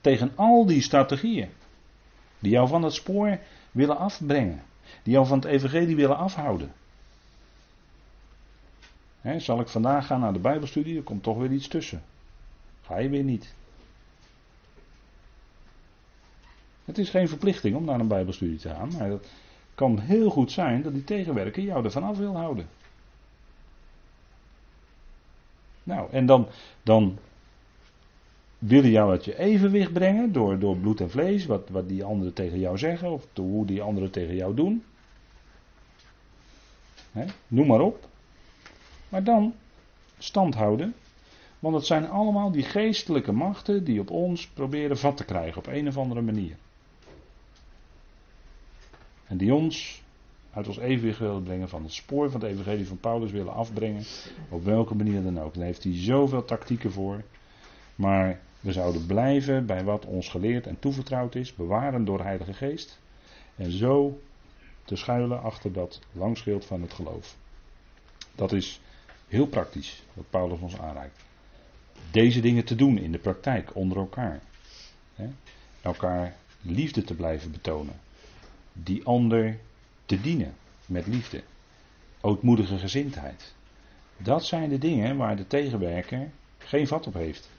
tegen 0.00 0.32
al 0.34 0.66
die 0.66 0.82
strategieën. 0.82 1.48
Die 2.38 2.50
jou 2.50 2.68
van 2.68 2.82
het 2.82 2.92
spoor 2.92 3.38
willen 3.70 3.98
afbrengen. 3.98 4.62
Die 5.02 5.12
jou 5.12 5.26
van 5.26 5.38
het 5.38 5.46
evangelie 5.48 5.96
willen 5.96 6.16
afhouden. 6.16 6.72
zal 9.36 9.60
ik 9.60 9.68
vandaag 9.68 10.06
gaan 10.06 10.20
naar 10.20 10.32
de 10.32 10.38
Bijbelstudie? 10.38 10.96
Er 10.96 11.02
komt 11.02 11.22
toch 11.22 11.38
weer 11.38 11.52
iets 11.52 11.68
tussen. 11.68 12.02
Ga 12.82 12.98
je 12.98 13.08
weer 13.08 13.24
niet. 13.24 13.54
Het 16.90 16.98
is 16.98 17.10
geen 17.10 17.28
verplichting 17.28 17.76
om 17.76 17.84
naar 17.84 18.00
een 18.00 18.08
Bijbelstudie 18.08 18.58
te 18.58 18.68
gaan. 18.68 18.90
Maar 18.98 19.10
het 19.10 19.28
kan 19.74 19.98
heel 19.98 20.30
goed 20.30 20.52
zijn 20.52 20.82
dat 20.82 20.92
die 20.92 21.04
tegenwerker 21.04 21.62
jou 21.62 21.84
ervan 21.84 22.02
af 22.02 22.16
wil 22.16 22.36
houden. 22.36 22.68
Nou, 25.82 26.10
en 26.10 26.26
dan, 26.26 26.46
dan 26.82 27.18
willen 28.58 28.90
jou 28.90 29.10
uit 29.10 29.24
je 29.24 29.38
evenwicht 29.38 29.92
brengen 29.92 30.32
door, 30.32 30.58
door 30.58 30.76
bloed 30.76 31.00
en 31.00 31.10
vlees, 31.10 31.46
wat, 31.46 31.68
wat 31.68 31.88
die 31.88 32.04
anderen 32.04 32.32
tegen 32.32 32.58
jou 32.58 32.78
zeggen 32.78 33.10
of 33.10 33.26
hoe 33.34 33.66
die 33.66 33.82
anderen 33.82 34.10
tegen 34.10 34.34
jou 34.34 34.54
doen. 34.54 34.84
noem 37.48 37.66
maar 37.66 37.80
op. 37.80 38.08
Maar 39.08 39.24
dan 39.24 39.54
stand 40.18 40.54
houden, 40.54 40.94
want 41.58 41.74
het 41.74 41.86
zijn 41.86 42.08
allemaal 42.08 42.50
die 42.50 42.62
geestelijke 42.62 43.32
machten 43.32 43.84
die 43.84 44.00
op 44.00 44.10
ons 44.10 44.46
proberen 44.46 44.98
vat 44.98 45.16
te 45.16 45.24
krijgen 45.24 45.58
op 45.58 45.66
een 45.66 45.88
of 45.88 45.96
andere 45.96 46.20
manier. 46.20 46.56
En 49.30 49.36
die 49.36 49.54
ons 49.54 50.02
uit 50.52 50.68
ons 50.68 50.78
evenwicht 50.78 51.18
willen 51.18 51.42
brengen, 51.42 51.68
van 51.68 51.82
het 51.82 51.92
spoor 51.92 52.30
van 52.30 52.40
het 52.40 52.50
evangelie 52.50 52.86
van 52.86 52.98
Paulus 52.98 53.30
willen 53.30 53.52
afbrengen, 53.52 54.04
op 54.48 54.64
welke 54.64 54.94
manier 54.94 55.22
dan 55.22 55.40
ook. 55.40 55.54
Daar 55.54 55.64
heeft 55.64 55.84
hij 55.84 55.96
zoveel 55.96 56.44
tactieken 56.44 56.92
voor. 56.92 57.22
Maar 57.94 58.40
we 58.60 58.72
zouden 58.72 59.06
blijven 59.06 59.66
bij 59.66 59.84
wat 59.84 60.04
ons 60.04 60.28
geleerd 60.28 60.66
en 60.66 60.78
toevertrouwd 60.78 61.34
is, 61.34 61.54
bewaren 61.54 62.04
door 62.04 62.16
de 62.16 62.22
Heilige 62.22 62.52
Geest. 62.52 63.00
En 63.56 63.70
zo 63.70 64.20
te 64.84 64.96
schuilen 64.96 65.42
achter 65.42 65.72
dat 65.72 66.00
langschild 66.12 66.64
van 66.64 66.82
het 66.82 66.92
geloof. 66.92 67.36
Dat 68.34 68.52
is 68.52 68.80
heel 69.28 69.46
praktisch 69.46 70.02
wat 70.12 70.30
Paulus 70.30 70.60
ons 70.60 70.78
aanreikt. 70.78 71.18
Deze 72.10 72.40
dingen 72.40 72.64
te 72.64 72.74
doen 72.74 72.98
in 72.98 73.12
de 73.12 73.18
praktijk 73.18 73.76
onder 73.76 73.98
elkaar. 73.98 74.40
Elkaar 75.80 76.36
liefde 76.60 77.02
te 77.02 77.14
blijven 77.14 77.50
betonen. 77.50 77.94
Die 78.82 79.04
ander 79.04 79.58
te 80.06 80.20
dienen 80.20 80.54
met 80.86 81.06
liefde. 81.06 81.42
Ootmoedige 82.20 82.78
gezindheid. 82.78 83.54
Dat 84.16 84.44
zijn 84.44 84.68
de 84.68 84.78
dingen 84.78 85.16
waar 85.16 85.36
de 85.36 85.46
tegenwerker 85.46 86.30
geen 86.58 86.86
vat 86.86 87.06
op 87.06 87.14
heeft. 87.14 87.50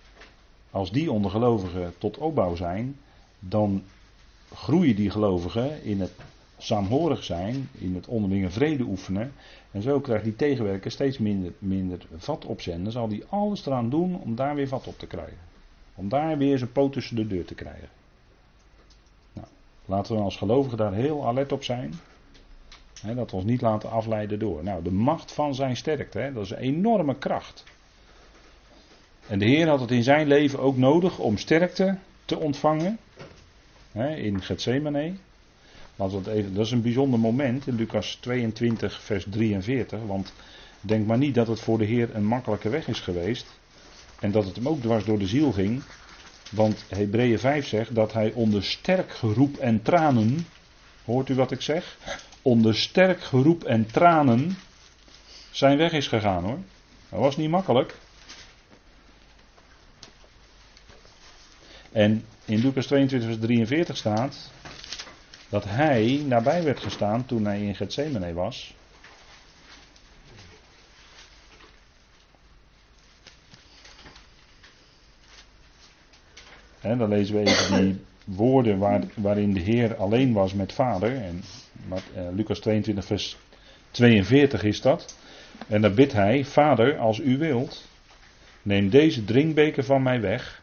Als 0.72 0.92
die 0.92 1.12
onder 1.12 1.32
gelovigen 1.32 1.94
tot 1.98 2.18
opbouw 2.18 2.56
zijn, 2.56 2.96
dan 3.40 3.84
groeien 4.54 4.96
die 4.96 5.10
gelovigen 5.10 5.84
in 5.84 6.02
het 6.02 6.12
saamhorig 6.58 7.24
zijn, 7.24 7.70
in 7.72 7.96
het 7.96 8.08
onderlinge 8.08 8.50
vrede 8.50 8.84
oefenen. 8.84 9.34
En 9.72 9.82
zo 9.82 10.00
krijgt 10.00 10.24
die 10.24 10.36
tegenwerker 10.36 10.92
steeds 10.92 11.18
minder, 11.18 11.54
minder 11.60 12.06
vat 12.18 12.46
op 12.46 12.62
zijn. 12.62 12.84
Dan 12.84 12.92
zal 12.92 13.08
hij 13.08 13.24
alles 13.30 13.66
eraan 13.66 13.90
doen 13.90 14.22
om 14.22 14.36
daar 14.36 14.56
weer 14.56 14.68
vat 14.68 14.88
op 14.88 15.00
te 15.00 15.08
krijgen. 15.08 15.38
Om 15.96 16.10
daar 16.10 16.38
weer 16.38 16.58
zijn 16.58 16.72
poot 16.72 16.94
tussen 16.94 17.16
de 17.16 17.28
deur 17.28 17.46
te 17.46 17.56
krijgen. 17.56 17.90
Laten 19.92 20.16
we 20.16 20.22
als 20.22 20.38
gelovigen 20.38 20.78
daar 20.78 20.94
heel 20.94 21.28
alert 21.28 21.52
op 21.52 21.64
zijn 21.64 21.94
dat 23.16 23.32
we 23.32 23.36
ons 23.36 23.46
niet 23.46 23.62
laten 23.62 23.90
afleiden 23.92 24.40
door. 24.40 24.64
Nou, 24.64 24.84
de 24.84 24.92
macht 24.92 25.32
van 25.32 25.56
zijn 25.56 25.78
sterkte, 25.78 26.32
dat 26.34 26.44
is 26.44 26.52
een 26.52 26.58
enorme 26.58 27.16
kracht. 27.16 27.64
En 29.28 29.40
de 29.40 29.46
Heer 29.46 29.68
had 29.68 29.80
het 29.80 29.92
in 29.92 30.04
zijn 30.04 30.28
leven 30.28 30.60
ook 30.60 30.78
nodig 30.78 31.20
om 31.20 31.38
sterkte 31.38 31.98
te 32.26 32.38
ontvangen. 32.38 32.98
in 34.16 34.42
Gethsemane. 34.42 35.14
dat, 35.96 36.28
even, 36.28 36.54
dat 36.54 36.66
is 36.66 36.72
een 36.72 36.82
bijzonder 36.82 37.20
moment 37.20 37.68
in 37.68 37.76
Lucas 37.76 38.16
22, 38.16 39.02
vers 39.02 39.26
43. 39.30 40.00
Want 40.06 40.34
denk 40.82 41.08
maar 41.08 41.18
niet 41.18 41.36
dat 41.36 41.48
het 41.48 41.60
voor 41.60 41.78
de 41.78 41.86
Heer 41.86 42.16
een 42.16 42.26
makkelijke 42.26 42.70
weg 42.70 42.88
is 42.88 43.00
geweest. 43.00 43.46
En 44.20 44.32
dat 44.32 44.46
het 44.46 44.56
hem 44.56 44.68
ook 44.68 44.82
dwars 44.82 45.06
door 45.06 45.20
de 45.20 45.28
ziel 45.28 45.52
ging. 45.52 45.84
Want 46.52 46.84
Hebreeën 46.88 47.40
5 47.40 47.68
zegt 47.68 47.96
dat 47.96 48.14
hij 48.14 48.32
onder 48.32 48.64
sterk 48.64 49.12
geroep 49.12 49.58
en 49.58 49.82
tranen. 49.82 50.48
Hoort 51.06 51.30
u 51.30 51.36
wat 51.36 51.52
ik 51.52 51.62
zeg? 51.62 51.98
onder 52.42 52.76
sterk 52.76 53.22
geroep 53.24 53.64
en 53.64 53.86
tranen 53.86 54.58
zijn 55.52 55.78
weg 55.78 55.92
is 55.92 56.08
gegaan 56.08 56.44
hoor. 56.44 56.60
Dat 57.10 57.20
was 57.20 57.38
niet 57.38 57.50
makkelijk. 57.50 57.96
En 61.92 62.26
in 62.46 62.60
Lucas 62.60 62.86
22, 62.86 63.30
vers 63.30 63.42
43 63.42 63.98
staat 63.98 64.52
dat 65.50 65.64
hij 65.64 66.24
nabij 66.26 66.64
werd 66.64 66.80
gestaan 66.80 67.26
toen 67.26 67.46
hij 67.46 67.62
in 67.62 67.76
Gethsemane 67.76 68.34
was. 68.34 68.74
En 76.82 76.98
dan 76.98 77.10
lezen 77.10 77.36
we 77.36 77.42
even 77.42 77.82
die 77.82 78.00
woorden 78.38 78.78
waar, 78.78 79.04
waarin 79.16 79.54
de 79.54 79.60
Heer 79.60 79.96
alleen 79.96 80.34
was 80.34 80.54
met 80.54 80.74
Vader. 80.74 81.16
En 81.16 81.42
uh, 81.90 82.28
Lucas 82.36 82.60
22, 82.60 83.06
vers 83.06 83.38
42 83.92 84.64
is 84.64 84.82
dat. 84.82 85.18
En 85.68 85.82
dan 85.82 85.96
bidt 85.96 86.14
hij: 86.14 86.46
Vader, 86.46 86.98
als 86.98 87.20
u 87.20 87.38
wilt, 87.38 87.88
neem 88.62 88.90
deze 88.90 89.24
drinkbeker 89.24 89.84
van 89.84 90.04
mij 90.04 90.22
weg. 90.22 90.62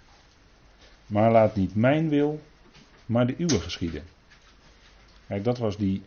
Maar 1.06 1.30
laat 1.30 1.56
niet 1.56 1.74
mijn 1.74 2.08
wil, 2.08 2.40
maar 3.06 3.26
de 3.26 3.34
uwe 3.38 3.60
geschieden. 3.60 4.02
Kijk, 5.26 5.44
dat 5.44 5.58
was 5.58 5.76
die 5.76 6.02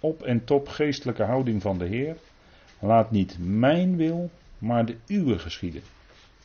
op 0.00 0.22
en 0.22 0.44
top 0.44 0.68
geestelijke 0.68 1.22
houding 1.22 1.62
van 1.62 1.78
de 1.78 1.86
Heer. 1.86 2.16
Laat 2.78 3.10
niet 3.10 3.36
mijn 3.40 3.96
wil, 3.96 4.30
maar 4.58 4.86
de 4.86 4.96
uwe 5.06 5.38
geschieden. 5.38 5.82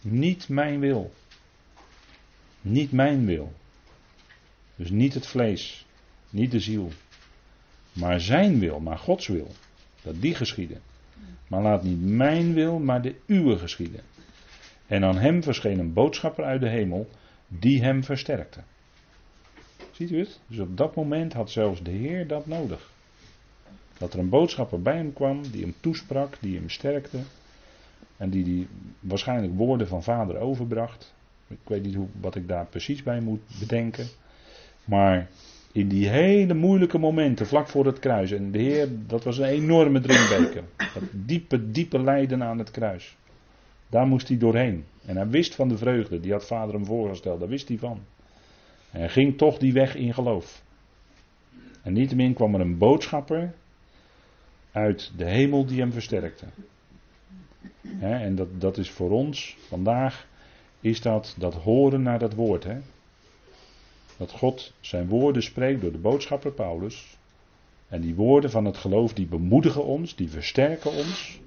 Niet 0.01 0.49
mijn 0.49 0.79
wil. 0.79 1.11
Niet 2.69 2.91
mijn 2.91 3.25
wil. 3.25 3.53
Dus 4.75 4.89
niet 4.89 5.13
het 5.13 5.27
vlees, 5.27 5.85
niet 6.29 6.51
de 6.51 6.59
ziel. 6.59 6.91
Maar 7.93 8.21
zijn 8.21 8.59
wil, 8.59 8.79
maar 8.79 8.97
Gods 8.97 9.27
wil. 9.27 9.51
Dat 10.01 10.21
die 10.21 10.35
geschieden. 10.35 10.81
Maar 11.47 11.61
laat 11.61 11.83
niet 11.83 12.01
mijn 12.01 12.53
wil, 12.53 12.79
maar 12.79 13.01
de 13.01 13.15
uwe 13.25 13.57
geschieden. 13.57 14.01
En 14.87 15.03
aan 15.03 15.17
hem 15.17 15.43
verscheen 15.43 15.79
een 15.79 15.93
boodschapper 15.93 16.43
uit 16.43 16.61
de 16.61 16.69
hemel, 16.69 17.09
die 17.47 17.83
hem 17.83 18.03
versterkte. 18.03 18.59
Ziet 19.91 20.11
u 20.11 20.19
het? 20.19 20.39
Dus 20.47 20.59
op 20.59 20.77
dat 20.77 20.95
moment 20.95 21.33
had 21.33 21.51
zelfs 21.51 21.83
de 21.83 21.91
Heer 21.91 22.27
dat 22.27 22.45
nodig. 22.45 22.91
Dat 23.97 24.13
er 24.13 24.19
een 24.19 24.29
boodschapper 24.29 24.81
bij 24.81 24.95
hem 24.95 25.13
kwam, 25.13 25.51
die 25.51 25.61
hem 25.61 25.73
toesprak, 25.79 26.37
die 26.39 26.57
hem 26.57 26.69
sterkte. 26.69 27.19
En 28.17 28.29
die, 28.29 28.43
die 28.43 28.67
waarschijnlijk 28.99 29.53
woorden 29.55 29.87
van 29.87 30.03
vader 30.03 30.37
overbracht. 30.37 31.15
Ik 31.47 31.57
weet 31.63 31.83
niet 31.83 31.95
hoe, 31.95 32.07
wat 32.21 32.35
ik 32.35 32.47
daar 32.47 32.65
precies 32.65 33.03
bij 33.03 33.21
moet 33.21 33.41
bedenken. 33.59 34.07
Maar 34.85 35.27
in 35.71 35.87
die 35.87 36.09
hele 36.09 36.53
moeilijke 36.53 36.97
momenten 36.97 37.47
vlak 37.47 37.67
voor 37.67 37.85
het 37.85 37.99
kruis. 37.99 38.31
En 38.31 38.51
de 38.51 38.59
Heer, 38.59 38.87
dat 39.07 39.23
was 39.23 39.37
een 39.37 39.45
enorme 39.45 39.99
drinkbeker. 39.99 40.63
Dat 40.77 41.03
diepe, 41.11 41.71
diepe 41.71 41.99
lijden 41.99 42.43
aan 42.43 42.57
het 42.57 42.71
kruis. 42.71 43.17
Daar 43.89 44.07
moest 44.07 44.27
hij 44.27 44.37
doorheen. 44.37 44.85
En 45.05 45.15
hij 45.15 45.27
wist 45.27 45.55
van 45.55 45.67
de 45.67 45.77
vreugde, 45.77 46.19
die 46.19 46.31
had 46.31 46.45
vader 46.45 46.73
hem 46.73 46.85
voorgesteld, 46.85 47.39
daar 47.39 47.49
wist 47.49 47.67
hij 47.67 47.77
van. 47.77 47.99
En 48.91 48.99
hij 48.99 49.09
ging 49.09 49.37
toch 49.37 49.57
die 49.57 49.73
weg 49.73 49.95
in 49.95 50.13
geloof. 50.13 50.63
En 51.81 51.93
niettemin 51.93 52.33
kwam 52.33 52.53
er 52.53 52.61
een 52.61 52.77
boodschapper 52.77 53.53
uit 54.71 55.11
de 55.17 55.25
hemel 55.25 55.65
die 55.65 55.79
hem 55.79 55.91
versterkte. 55.91 56.45
en 57.99 58.35
dat, 58.35 58.61
dat 58.61 58.77
is 58.77 58.89
voor 58.89 59.11
ons 59.11 59.57
vandaag, 59.67 60.27
is 60.81 61.01
dat 61.01 61.35
dat 61.37 61.53
horen 61.53 62.01
naar 62.01 62.19
dat 62.19 62.33
woord. 62.33 62.63
He 62.63 62.77
dat 64.17 64.31
God 64.31 64.73
zijn 64.79 65.07
woorden 65.07 65.43
spreekt 65.43 65.81
door 65.81 65.91
de 65.91 65.97
boodschapper 65.97 66.51
Paulus. 66.51 67.17
En 67.87 68.01
die 68.01 68.15
woorden 68.15 68.51
van 68.51 68.65
het 68.65 68.77
geloof 68.77 69.13
die 69.13 69.27
bemoedigen 69.27 69.83
ons, 69.83 70.15
die 70.15 70.29
versterken 70.29 70.91
ons. 70.91 71.39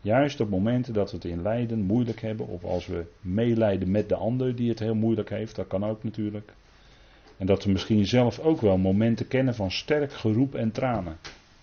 Juist 0.00 0.40
op 0.40 0.48
momenten 0.48 0.94
dat 0.94 1.10
we 1.10 1.16
het 1.16 1.26
in 1.26 1.42
lijden 1.42 1.80
moeilijk 1.80 2.20
hebben, 2.20 2.46
of 2.48 2.64
als 2.64 2.86
we 2.86 3.04
meelijden 3.20 3.90
met 3.90 4.08
de 4.08 4.14
ander 4.14 4.56
die 4.56 4.68
het 4.68 4.78
heel 4.78 4.94
moeilijk 4.94 5.30
heeft, 5.30 5.56
dat 5.56 5.66
kan 5.66 5.84
ook 5.84 6.04
natuurlijk. 6.04 6.52
En 7.36 7.46
dat 7.46 7.64
we 7.64 7.70
misschien 7.70 8.06
zelf 8.06 8.38
ook 8.38 8.60
wel 8.60 8.78
momenten 8.78 9.28
kennen 9.28 9.54
van 9.54 9.70
sterk 9.70 10.12
geroep 10.12 10.54
en 10.54 10.72
tranen, 10.72 11.16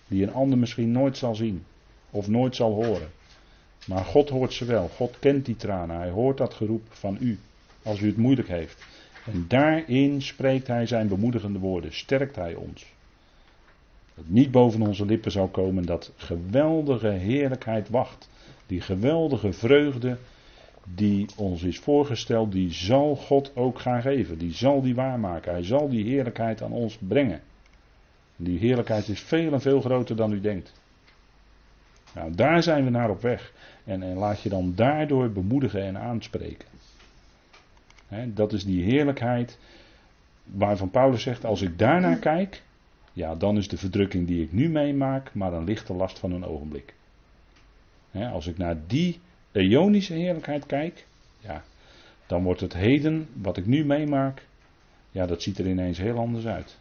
die 0.08 0.22
een 0.22 0.32
ander 0.32 0.58
misschien 0.58 0.92
nooit 0.92 1.16
zal 1.16 1.34
zien 1.34 1.64
of 2.10 2.28
nooit 2.28 2.56
zal 2.56 2.72
horen. 2.72 3.08
Maar 3.86 4.04
God 4.04 4.28
hoort 4.28 4.52
ze 4.52 4.64
wel, 4.64 4.88
God 4.88 5.16
kent 5.18 5.46
die 5.46 5.56
tranen, 5.56 5.96
hij 5.96 6.10
hoort 6.10 6.36
dat 6.38 6.54
geroep 6.54 6.82
van 6.88 7.16
u, 7.20 7.38
als 7.82 8.00
u 8.00 8.06
het 8.06 8.16
moeilijk 8.16 8.48
heeft. 8.48 8.84
En 9.26 9.44
daarin 9.48 10.22
spreekt 10.22 10.66
hij 10.66 10.86
zijn 10.86 11.08
bemoedigende 11.08 11.58
woorden, 11.58 11.94
sterkt 11.94 12.36
hij 12.36 12.54
ons. 12.54 12.86
Dat 14.14 14.24
niet 14.28 14.50
boven 14.50 14.82
onze 14.82 15.04
lippen 15.04 15.30
zal 15.30 15.48
komen 15.48 15.84
dat 15.84 16.12
geweldige 16.16 17.08
heerlijkheid 17.08 17.88
wacht. 17.88 18.28
Die 18.66 18.80
geweldige 18.80 19.52
vreugde 19.52 20.16
die 20.94 21.26
ons 21.36 21.62
is 21.62 21.78
voorgesteld, 21.78 22.52
die 22.52 22.72
zal 22.72 23.16
God 23.16 23.52
ook 23.54 23.78
gaan 23.78 24.02
geven. 24.02 24.38
Die 24.38 24.54
zal 24.54 24.82
die 24.82 24.94
waarmaken. 24.94 25.52
Hij 25.52 25.64
zal 25.64 25.88
die 25.88 26.04
heerlijkheid 26.04 26.62
aan 26.62 26.72
ons 26.72 26.98
brengen. 27.00 27.40
Die 28.36 28.58
heerlijkheid 28.58 29.08
is 29.08 29.20
veel 29.20 29.52
en 29.52 29.60
veel 29.60 29.80
groter 29.80 30.16
dan 30.16 30.32
u 30.32 30.40
denkt. 30.40 30.72
Nou, 32.14 32.34
daar 32.34 32.62
zijn 32.62 32.84
we 32.84 32.90
naar 32.90 33.10
op 33.10 33.20
weg. 33.20 33.52
En, 33.84 34.02
en 34.02 34.16
laat 34.16 34.42
je 34.42 34.48
dan 34.48 34.72
daardoor 34.74 35.30
bemoedigen 35.30 35.82
en 35.82 35.98
aanspreken. 35.98 36.68
dat 38.26 38.52
is 38.52 38.64
die 38.64 38.82
heerlijkheid 38.82 39.58
waarvan 40.44 40.90
Paulus 40.90 41.22
zegt, 41.22 41.44
als 41.44 41.62
ik 41.62 41.78
daarnaar 41.78 42.16
kijk, 42.16 42.62
ja, 43.12 43.34
dan 43.34 43.56
is 43.56 43.68
de 43.68 43.76
verdrukking 43.76 44.26
die 44.26 44.42
ik 44.42 44.52
nu 44.52 44.68
meemaak 44.68 45.34
maar 45.34 45.52
een 45.52 45.64
lichte 45.64 45.94
last 45.94 46.18
van 46.18 46.32
een 46.32 46.44
ogenblik. 46.44 46.94
als 48.12 48.46
ik 48.46 48.58
naar 48.58 48.76
die 48.86 49.20
eonische 49.52 50.14
heerlijkheid 50.14 50.66
kijk, 50.66 51.06
ja, 51.40 51.62
dan 52.26 52.42
wordt 52.42 52.60
het 52.60 52.72
heden, 52.72 53.28
wat 53.32 53.56
ik 53.56 53.66
nu 53.66 53.84
meemaak, 53.84 54.46
ja, 55.10 55.26
dat 55.26 55.42
ziet 55.42 55.58
er 55.58 55.66
ineens 55.66 55.98
heel 55.98 56.18
anders 56.18 56.46
uit. 56.46 56.78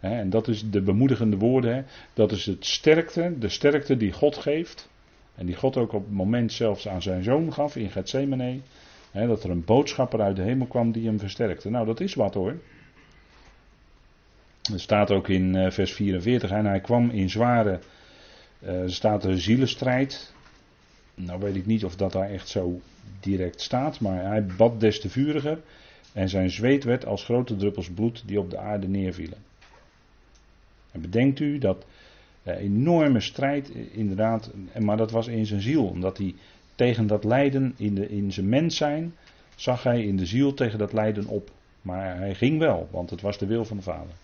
En 0.00 0.30
dat 0.30 0.48
is 0.48 0.70
de 0.70 0.82
bemoedigende 0.82 1.36
woorden. 1.36 1.86
Dat 2.14 2.32
is 2.32 2.46
het 2.46 2.66
sterkte, 2.66 3.34
de 3.38 3.48
sterkte 3.48 3.96
die 3.96 4.12
God 4.12 4.36
geeft. 4.36 4.88
En 5.34 5.46
die 5.46 5.56
God 5.56 5.76
ook 5.76 5.92
op 5.92 6.04
het 6.04 6.14
moment 6.14 6.52
zelfs 6.52 6.88
aan 6.88 7.02
zijn 7.02 7.22
zoon 7.22 7.52
gaf 7.52 7.76
in 7.76 7.90
Gethsemane. 7.90 8.60
dat 9.12 9.44
er 9.44 9.50
een 9.50 9.64
boodschapper 9.64 10.20
uit 10.20 10.36
de 10.36 10.42
hemel 10.42 10.66
kwam 10.66 10.92
die 10.92 11.06
hem 11.06 11.18
versterkte. 11.18 11.70
Nou, 11.70 11.86
dat 11.86 12.00
is 12.00 12.14
wat 12.14 12.34
hoor. 12.34 12.56
Er 14.72 14.80
staat 14.80 15.10
ook 15.10 15.28
in 15.28 15.56
eh, 15.56 15.70
vers 15.70 15.92
44. 15.92 16.50
En 16.50 16.66
hij 16.66 16.80
kwam 16.80 17.10
in 17.10 17.30
zware 17.30 17.78
uh, 18.60 18.82
staat 18.86 19.24
er 19.24 19.40
zielenstrijd. 19.40 20.32
Nou 21.14 21.40
weet 21.40 21.56
ik 21.56 21.66
niet 21.66 21.84
of 21.84 21.96
dat 21.96 22.12
daar 22.12 22.30
echt 22.30 22.48
zo 22.48 22.80
direct 23.20 23.60
staat, 23.60 24.00
maar 24.00 24.24
hij 24.24 24.46
bad 24.46 24.80
des 24.80 25.00
te 25.00 25.08
vuriger 25.08 25.58
en 26.12 26.28
zijn 26.28 26.50
zweet 26.50 26.84
werd 26.84 27.06
als 27.06 27.24
grote 27.24 27.56
druppels 27.56 27.90
bloed 27.90 28.22
die 28.26 28.40
op 28.40 28.50
de 28.50 28.58
aarde 28.58 28.88
neervielen. 28.88 29.38
En 30.92 31.00
bedenkt 31.00 31.40
u 31.40 31.58
dat 31.58 31.86
uh, 32.42 32.56
enorme 32.56 33.20
strijd, 33.20 33.72
eh, 33.72 33.96
inderdaad, 33.96 34.50
maar 34.78 34.96
dat 34.96 35.10
was 35.10 35.26
in 35.26 35.46
zijn 35.46 35.60
ziel, 35.60 35.86
omdat 35.86 36.18
hij 36.18 36.34
tegen 36.74 37.06
dat 37.06 37.24
lijden 37.24 37.74
in, 37.76 37.94
de, 37.94 38.08
in 38.08 38.32
zijn 38.32 38.48
mens 38.48 38.76
zijn, 38.76 39.14
zag 39.54 39.82
hij 39.82 40.02
in 40.02 40.16
de 40.16 40.26
ziel 40.26 40.54
tegen 40.54 40.78
dat 40.78 40.92
lijden 40.92 41.26
op. 41.26 41.50
Maar 41.82 42.16
hij 42.16 42.34
ging 42.34 42.58
wel, 42.58 42.88
want 42.90 43.10
het 43.10 43.20
was 43.20 43.38
de 43.38 43.46
wil 43.46 43.64
van 43.64 43.76
de 43.76 43.82
Vader. 43.82 44.14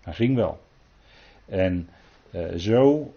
Hij 0.00 0.12
ging 0.12 0.36
wel. 0.36 0.60
En 1.46 1.88
uh, 2.30 2.54
zo 2.54 3.14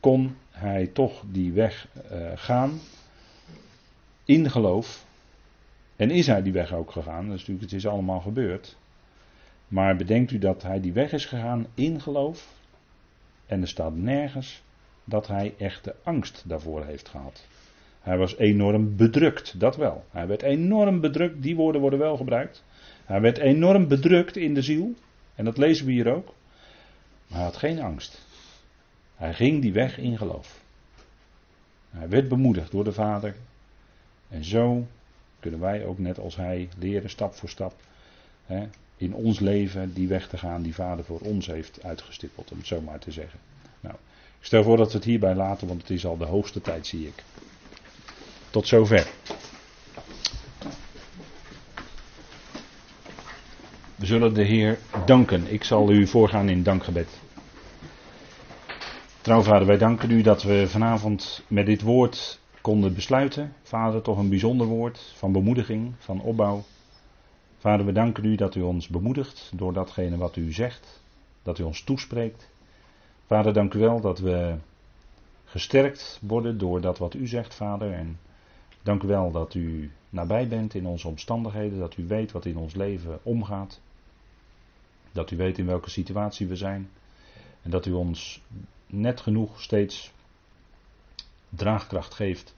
kon 0.00 0.36
hij 0.50 0.86
toch 0.86 1.22
die 1.30 1.52
weg 1.52 1.88
gaan 2.34 2.80
in 4.24 4.50
geloof. 4.50 5.04
En 5.96 6.10
is 6.10 6.26
hij 6.26 6.42
die 6.42 6.52
weg 6.52 6.72
ook 6.72 6.90
gegaan? 6.90 7.24
Dat 7.24 7.34
is 7.34 7.40
natuurlijk, 7.40 7.70
het 7.70 7.72
is 7.72 7.86
allemaal 7.86 8.20
gebeurd. 8.20 8.76
Maar 9.74 9.96
bedenkt 9.96 10.30
u 10.30 10.38
dat 10.38 10.62
hij 10.62 10.80
die 10.80 10.92
weg 10.92 11.12
is 11.12 11.26
gegaan 11.26 11.66
in 11.74 12.00
geloof. 12.00 12.48
En 13.46 13.60
er 13.60 13.68
staat 13.68 13.94
nergens 13.94 14.62
dat 15.04 15.26
hij 15.26 15.54
echte 15.58 15.94
angst 16.02 16.44
daarvoor 16.46 16.84
heeft 16.84 17.08
gehad. 17.08 17.46
Hij 18.00 18.18
was 18.18 18.36
enorm 18.36 18.96
bedrukt, 18.96 19.60
dat 19.60 19.76
wel. 19.76 20.04
Hij 20.10 20.26
werd 20.26 20.42
enorm 20.42 21.00
bedrukt, 21.00 21.42
die 21.42 21.56
woorden 21.56 21.80
worden 21.80 21.98
wel 21.98 22.16
gebruikt. 22.16 22.64
Hij 23.04 23.20
werd 23.20 23.38
enorm 23.38 23.88
bedrukt 23.88 24.36
in 24.36 24.54
de 24.54 24.62
ziel. 24.62 24.94
En 25.34 25.44
dat 25.44 25.58
lezen 25.58 25.86
we 25.86 25.92
hier 25.92 26.14
ook. 26.14 26.34
Maar 27.26 27.36
hij 27.36 27.46
had 27.46 27.56
geen 27.56 27.80
angst. 27.80 28.26
Hij 29.16 29.34
ging 29.34 29.62
die 29.62 29.72
weg 29.72 29.98
in 29.98 30.18
geloof. 30.18 30.62
Hij 31.90 32.08
werd 32.08 32.28
bemoedigd 32.28 32.70
door 32.70 32.84
de 32.84 32.92
Vader. 32.92 33.34
En 34.28 34.44
zo 34.44 34.86
kunnen 35.40 35.60
wij 35.60 35.84
ook 35.84 35.98
net 35.98 36.18
als 36.18 36.36
hij 36.36 36.68
leren 36.78 37.10
stap 37.10 37.34
voor 37.34 37.48
stap 37.48 37.74
hè, 38.46 38.66
in 38.96 39.14
ons 39.14 39.40
leven 39.40 39.92
die 39.92 40.08
weg 40.08 40.28
te 40.28 40.38
gaan 40.38 40.62
die 40.62 40.74
Vader 40.74 41.04
voor 41.04 41.20
ons 41.20 41.46
heeft 41.46 41.82
uitgestippeld, 41.82 42.50
om 42.50 42.58
het 42.58 42.66
zo 42.66 42.80
maar 42.80 42.98
te 42.98 43.10
zeggen. 43.10 43.38
Nou, 43.80 43.94
ik 44.38 44.46
stel 44.46 44.62
voor 44.62 44.76
dat 44.76 44.92
we 44.92 44.98
het 44.98 45.06
hierbij 45.06 45.34
laten, 45.34 45.68
want 45.68 45.80
het 45.80 45.90
is 45.90 46.06
al 46.06 46.16
de 46.16 46.24
hoogste 46.24 46.60
tijd, 46.60 46.86
zie 46.86 47.06
ik. 47.06 47.24
Tot 48.50 48.66
zover. 48.66 49.10
We 53.94 54.06
zullen 54.06 54.34
de 54.34 54.44
Heer 54.44 54.78
danken. 55.06 55.52
Ik 55.52 55.64
zal 55.64 55.90
u 55.90 56.06
voorgaan 56.06 56.48
in 56.48 56.62
dankgebed. 56.62 57.08
Trouw 59.20 59.42
vader, 59.42 59.66
wij 59.66 59.78
danken 59.78 60.10
u 60.10 60.22
dat 60.22 60.42
we 60.42 60.68
vanavond 60.68 61.42
met 61.48 61.66
dit 61.66 61.82
woord 61.82 62.40
konden 62.60 62.94
besluiten. 62.94 63.52
Vader, 63.62 64.02
toch 64.02 64.18
een 64.18 64.28
bijzonder 64.28 64.66
woord 64.66 65.12
van 65.16 65.32
bemoediging, 65.32 65.94
van 65.98 66.20
opbouw. 66.20 66.64
Vader, 67.64 67.86
we 67.86 67.92
danken 67.92 68.24
u 68.24 68.34
dat 68.34 68.54
u 68.54 68.60
ons 68.60 68.88
bemoedigt 68.88 69.52
door 69.54 69.72
datgene 69.72 70.16
wat 70.16 70.36
u 70.36 70.52
zegt, 70.52 71.02
dat 71.42 71.58
u 71.58 71.62
ons 71.62 71.82
toespreekt. 71.82 72.50
Vader, 73.26 73.52
dank 73.52 73.74
u 73.74 73.78
wel 73.78 74.00
dat 74.00 74.18
we 74.18 74.56
gesterkt 75.44 76.20
worden 76.22 76.58
door 76.58 76.80
dat 76.80 76.98
wat 76.98 77.14
u 77.14 77.26
zegt, 77.26 77.54
Vader. 77.54 77.92
En 77.92 78.18
dank 78.82 79.02
u 79.02 79.06
wel 79.06 79.30
dat 79.30 79.54
u 79.54 79.92
nabij 80.10 80.48
bent 80.48 80.74
in 80.74 80.86
onze 80.86 81.08
omstandigheden, 81.08 81.78
dat 81.78 81.96
u 81.96 82.06
weet 82.06 82.32
wat 82.32 82.44
in 82.44 82.56
ons 82.56 82.74
leven 82.74 83.18
omgaat. 83.22 83.80
Dat 85.12 85.30
u 85.30 85.36
weet 85.36 85.58
in 85.58 85.66
welke 85.66 85.90
situatie 85.90 86.46
we 86.46 86.56
zijn. 86.56 86.90
En 87.62 87.70
dat 87.70 87.86
u 87.86 87.92
ons 87.92 88.42
net 88.86 89.20
genoeg 89.20 89.62
steeds 89.62 90.12
draagkracht 91.48 92.14
geeft, 92.14 92.54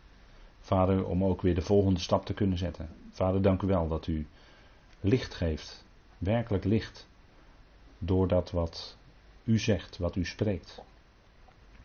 Vader, 0.60 1.06
om 1.06 1.24
ook 1.24 1.42
weer 1.42 1.54
de 1.54 1.62
volgende 1.62 2.00
stap 2.00 2.24
te 2.24 2.34
kunnen 2.34 2.58
zetten. 2.58 2.88
Vader, 3.10 3.42
dank 3.42 3.62
u 3.62 3.66
wel 3.66 3.88
dat 3.88 4.06
u 4.06 4.26
licht 5.06 5.34
geeft, 5.34 5.84
werkelijk 6.18 6.64
licht, 6.64 7.06
door 7.98 8.28
dat 8.28 8.50
wat 8.50 8.96
u 9.44 9.58
zegt, 9.58 9.98
wat 9.98 10.16
u 10.16 10.24
spreekt. 10.24 10.82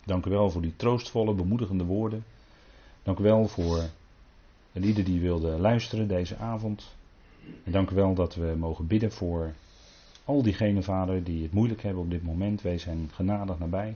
Dank 0.05 0.25
u 0.25 0.29
wel 0.29 0.49
voor 0.49 0.61
die 0.61 0.75
troostvolle, 0.75 1.33
bemoedigende 1.33 1.83
woorden. 1.83 2.23
Dank 3.03 3.19
u 3.19 3.23
wel 3.23 3.47
voor 3.47 3.89
en 4.71 4.83
ieder 4.83 5.03
die 5.03 5.19
wilde 5.19 5.59
luisteren 5.59 6.07
deze 6.07 6.37
avond. 6.37 6.95
En 7.63 7.71
dank 7.71 7.89
u 7.89 7.95
wel 7.95 8.13
dat 8.13 8.35
we 8.35 8.55
mogen 8.57 8.87
bidden 8.87 9.11
voor 9.11 9.53
al 10.25 10.41
diegenen, 10.41 10.83
Vader, 10.83 11.23
die 11.23 11.43
het 11.43 11.51
moeilijk 11.51 11.81
hebben 11.81 12.03
op 12.03 12.09
dit 12.09 12.23
moment. 12.23 12.61
Wees 12.61 12.85
hen 12.85 13.09
genadig 13.13 13.59
nabij. 13.59 13.95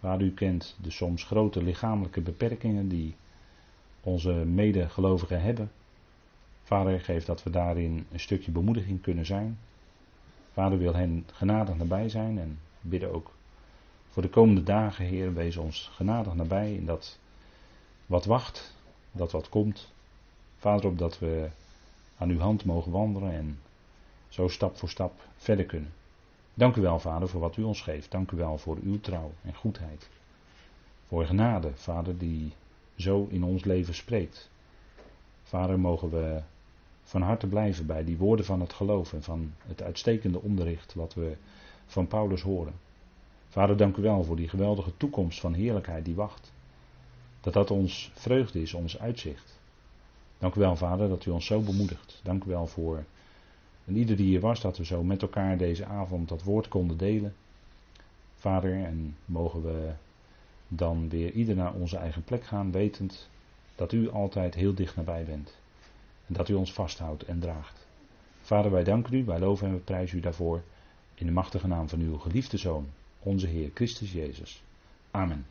Waar 0.00 0.20
u 0.20 0.30
kent 0.32 0.76
de 0.82 0.90
soms 0.90 1.24
grote 1.24 1.62
lichamelijke 1.62 2.20
beperkingen 2.20 2.88
die 2.88 3.14
onze 4.00 4.32
medegelovigen 4.32 5.42
hebben. 5.42 5.70
Vader, 6.68 7.00
geef 7.00 7.24
dat 7.24 7.42
we 7.42 7.50
daarin 7.50 8.06
een 8.12 8.20
stukje 8.20 8.50
bemoediging 8.50 9.00
kunnen 9.00 9.26
zijn. 9.26 9.58
Vader 10.52 10.78
wil 10.78 10.94
hen 10.94 11.26
genadig 11.32 11.76
nabij 11.76 12.08
zijn 12.08 12.38
en 12.38 12.58
bidden 12.80 13.12
ook 13.12 13.30
voor 14.08 14.22
de 14.22 14.28
komende 14.28 14.62
dagen, 14.62 15.04
Heer, 15.04 15.34
wees 15.34 15.56
ons 15.56 15.90
genadig 15.94 16.34
nabij 16.34 16.74
in 16.74 16.86
dat 16.86 17.18
wat 18.06 18.24
wacht, 18.24 18.74
dat 19.12 19.32
wat 19.32 19.48
komt. 19.48 19.92
Vader, 20.58 20.86
opdat 20.86 21.18
we 21.18 21.48
aan 22.18 22.30
uw 22.30 22.38
hand 22.38 22.64
mogen 22.64 22.92
wandelen 22.92 23.32
en 23.32 23.58
zo 24.28 24.48
stap 24.48 24.76
voor 24.78 24.88
stap 24.88 25.12
verder 25.36 25.64
kunnen. 25.64 25.92
Dank 26.54 26.76
u 26.76 26.80
wel, 26.80 27.00
Vader, 27.00 27.28
voor 27.28 27.40
wat 27.40 27.56
u 27.56 27.62
ons 27.62 27.82
geeft. 27.82 28.10
Dank 28.10 28.30
u 28.30 28.36
wel 28.36 28.58
voor 28.58 28.78
uw 28.82 29.00
trouw 29.00 29.32
en 29.42 29.54
goedheid. 29.54 30.08
Voor 31.06 31.26
genade, 31.26 31.70
Vader, 31.74 32.18
die 32.18 32.52
zo 32.96 33.26
in 33.30 33.44
ons 33.44 33.64
leven 33.64 33.94
spreekt. 33.94 34.50
Vader, 35.42 35.78
mogen 35.78 36.10
we 36.10 36.42
van 37.08 37.22
harte 37.22 37.46
blijven 37.46 37.86
bij 37.86 38.04
die 38.04 38.16
woorden 38.16 38.44
van 38.44 38.60
het 38.60 38.72
geloof 38.72 39.12
en 39.12 39.22
van 39.22 39.52
het 39.66 39.82
uitstekende 39.82 40.40
onderricht 40.40 40.94
wat 40.94 41.14
we 41.14 41.36
van 41.86 42.06
Paulus 42.06 42.42
horen. 42.42 42.74
Vader, 43.48 43.76
dank 43.76 43.96
u 43.96 44.02
wel 44.02 44.24
voor 44.24 44.36
die 44.36 44.48
geweldige 44.48 44.96
toekomst 44.96 45.40
van 45.40 45.54
heerlijkheid 45.54 46.04
die 46.04 46.14
wacht. 46.14 46.52
Dat 47.40 47.52
dat 47.52 47.70
ons 47.70 48.10
vreugde 48.14 48.62
is, 48.62 48.74
ons 48.74 48.98
uitzicht. 48.98 49.58
Dank 50.38 50.54
u 50.54 50.60
wel, 50.60 50.76
Vader, 50.76 51.08
dat 51.08 51.26
u 51.26 51.30
ons 51.30 51.46
zo 51.46 51.60
bemoedigt. 51.60 52.20
Dank 52.22 52.44
u 52.44 52.48
wel 52.48 52.66
voor 52.66 53.04
en 53.88 53.96
ieder 53.96 54.16
die 54.16 54.26
hier 54.26 54.40
was, 54.40 54.60
dat 54.60 54.76
we 54.76 54.84
zo 54.84 55.02
met 55.02 55.22
elkaar 55.22 55.58
deze 55.58 55.84
avond 55.84 56.28
dat 56.28 56.42
woord 56.42 56.68
konden 56.68 56.96
delen. 56.96 57.34
Vader, 58.34 58.84
en 58.84 59.16
mogen 59.24 59.62
we 59.62 59.92
dan 60.68 61.08
weer 61.08 61.32
ieder 61.32 61.56
naar 61.56 61.74
onze 61.74 61.96
eigen 61.96 62.24
plek 62.24 62.44
gaan, 62.44 62.72
wetend 62.72 63.28
dat 63.74 63.92
u 63.92 64.10
altijd 64.10 64.54
heel 64.54 64.74
dicht 64.74 64.96
nabij 64.96 65.24
bent. 65.24 65.58
En 66.28 66.34
dat 66.34 66.48
u 66.48 66.54
ons 66.54 66.72
vasthoudt 66.72 67.22
en 67.22 67.40
draagt. 67.40 67.86
Vader, 68.40 68.70
wij 68.70 68.84
danken 68.84 69.14
u, 69.14 69.24
wij 69.24 69.38
loven 69.38 69.66
en 69.66 69.72
we 69.72 69.80
prijzen 69.80 70.18
u 70.18 70.20
daarvoor. 70.20 70.62
In 71.14 71.26
de 71.26 71.32
machtige 71.32 71.66
naam 71.66 71.88
van 71.88 72.00
uw 72.00 72.18
geliefde 72.18 72.56
Zoon, 72.56 72.88
onze 73.18 73.46
Heer 73.46 73.70
Christus 73.74 74.12
Jezus. 74.12 74.62
Amen. 75.10 75.46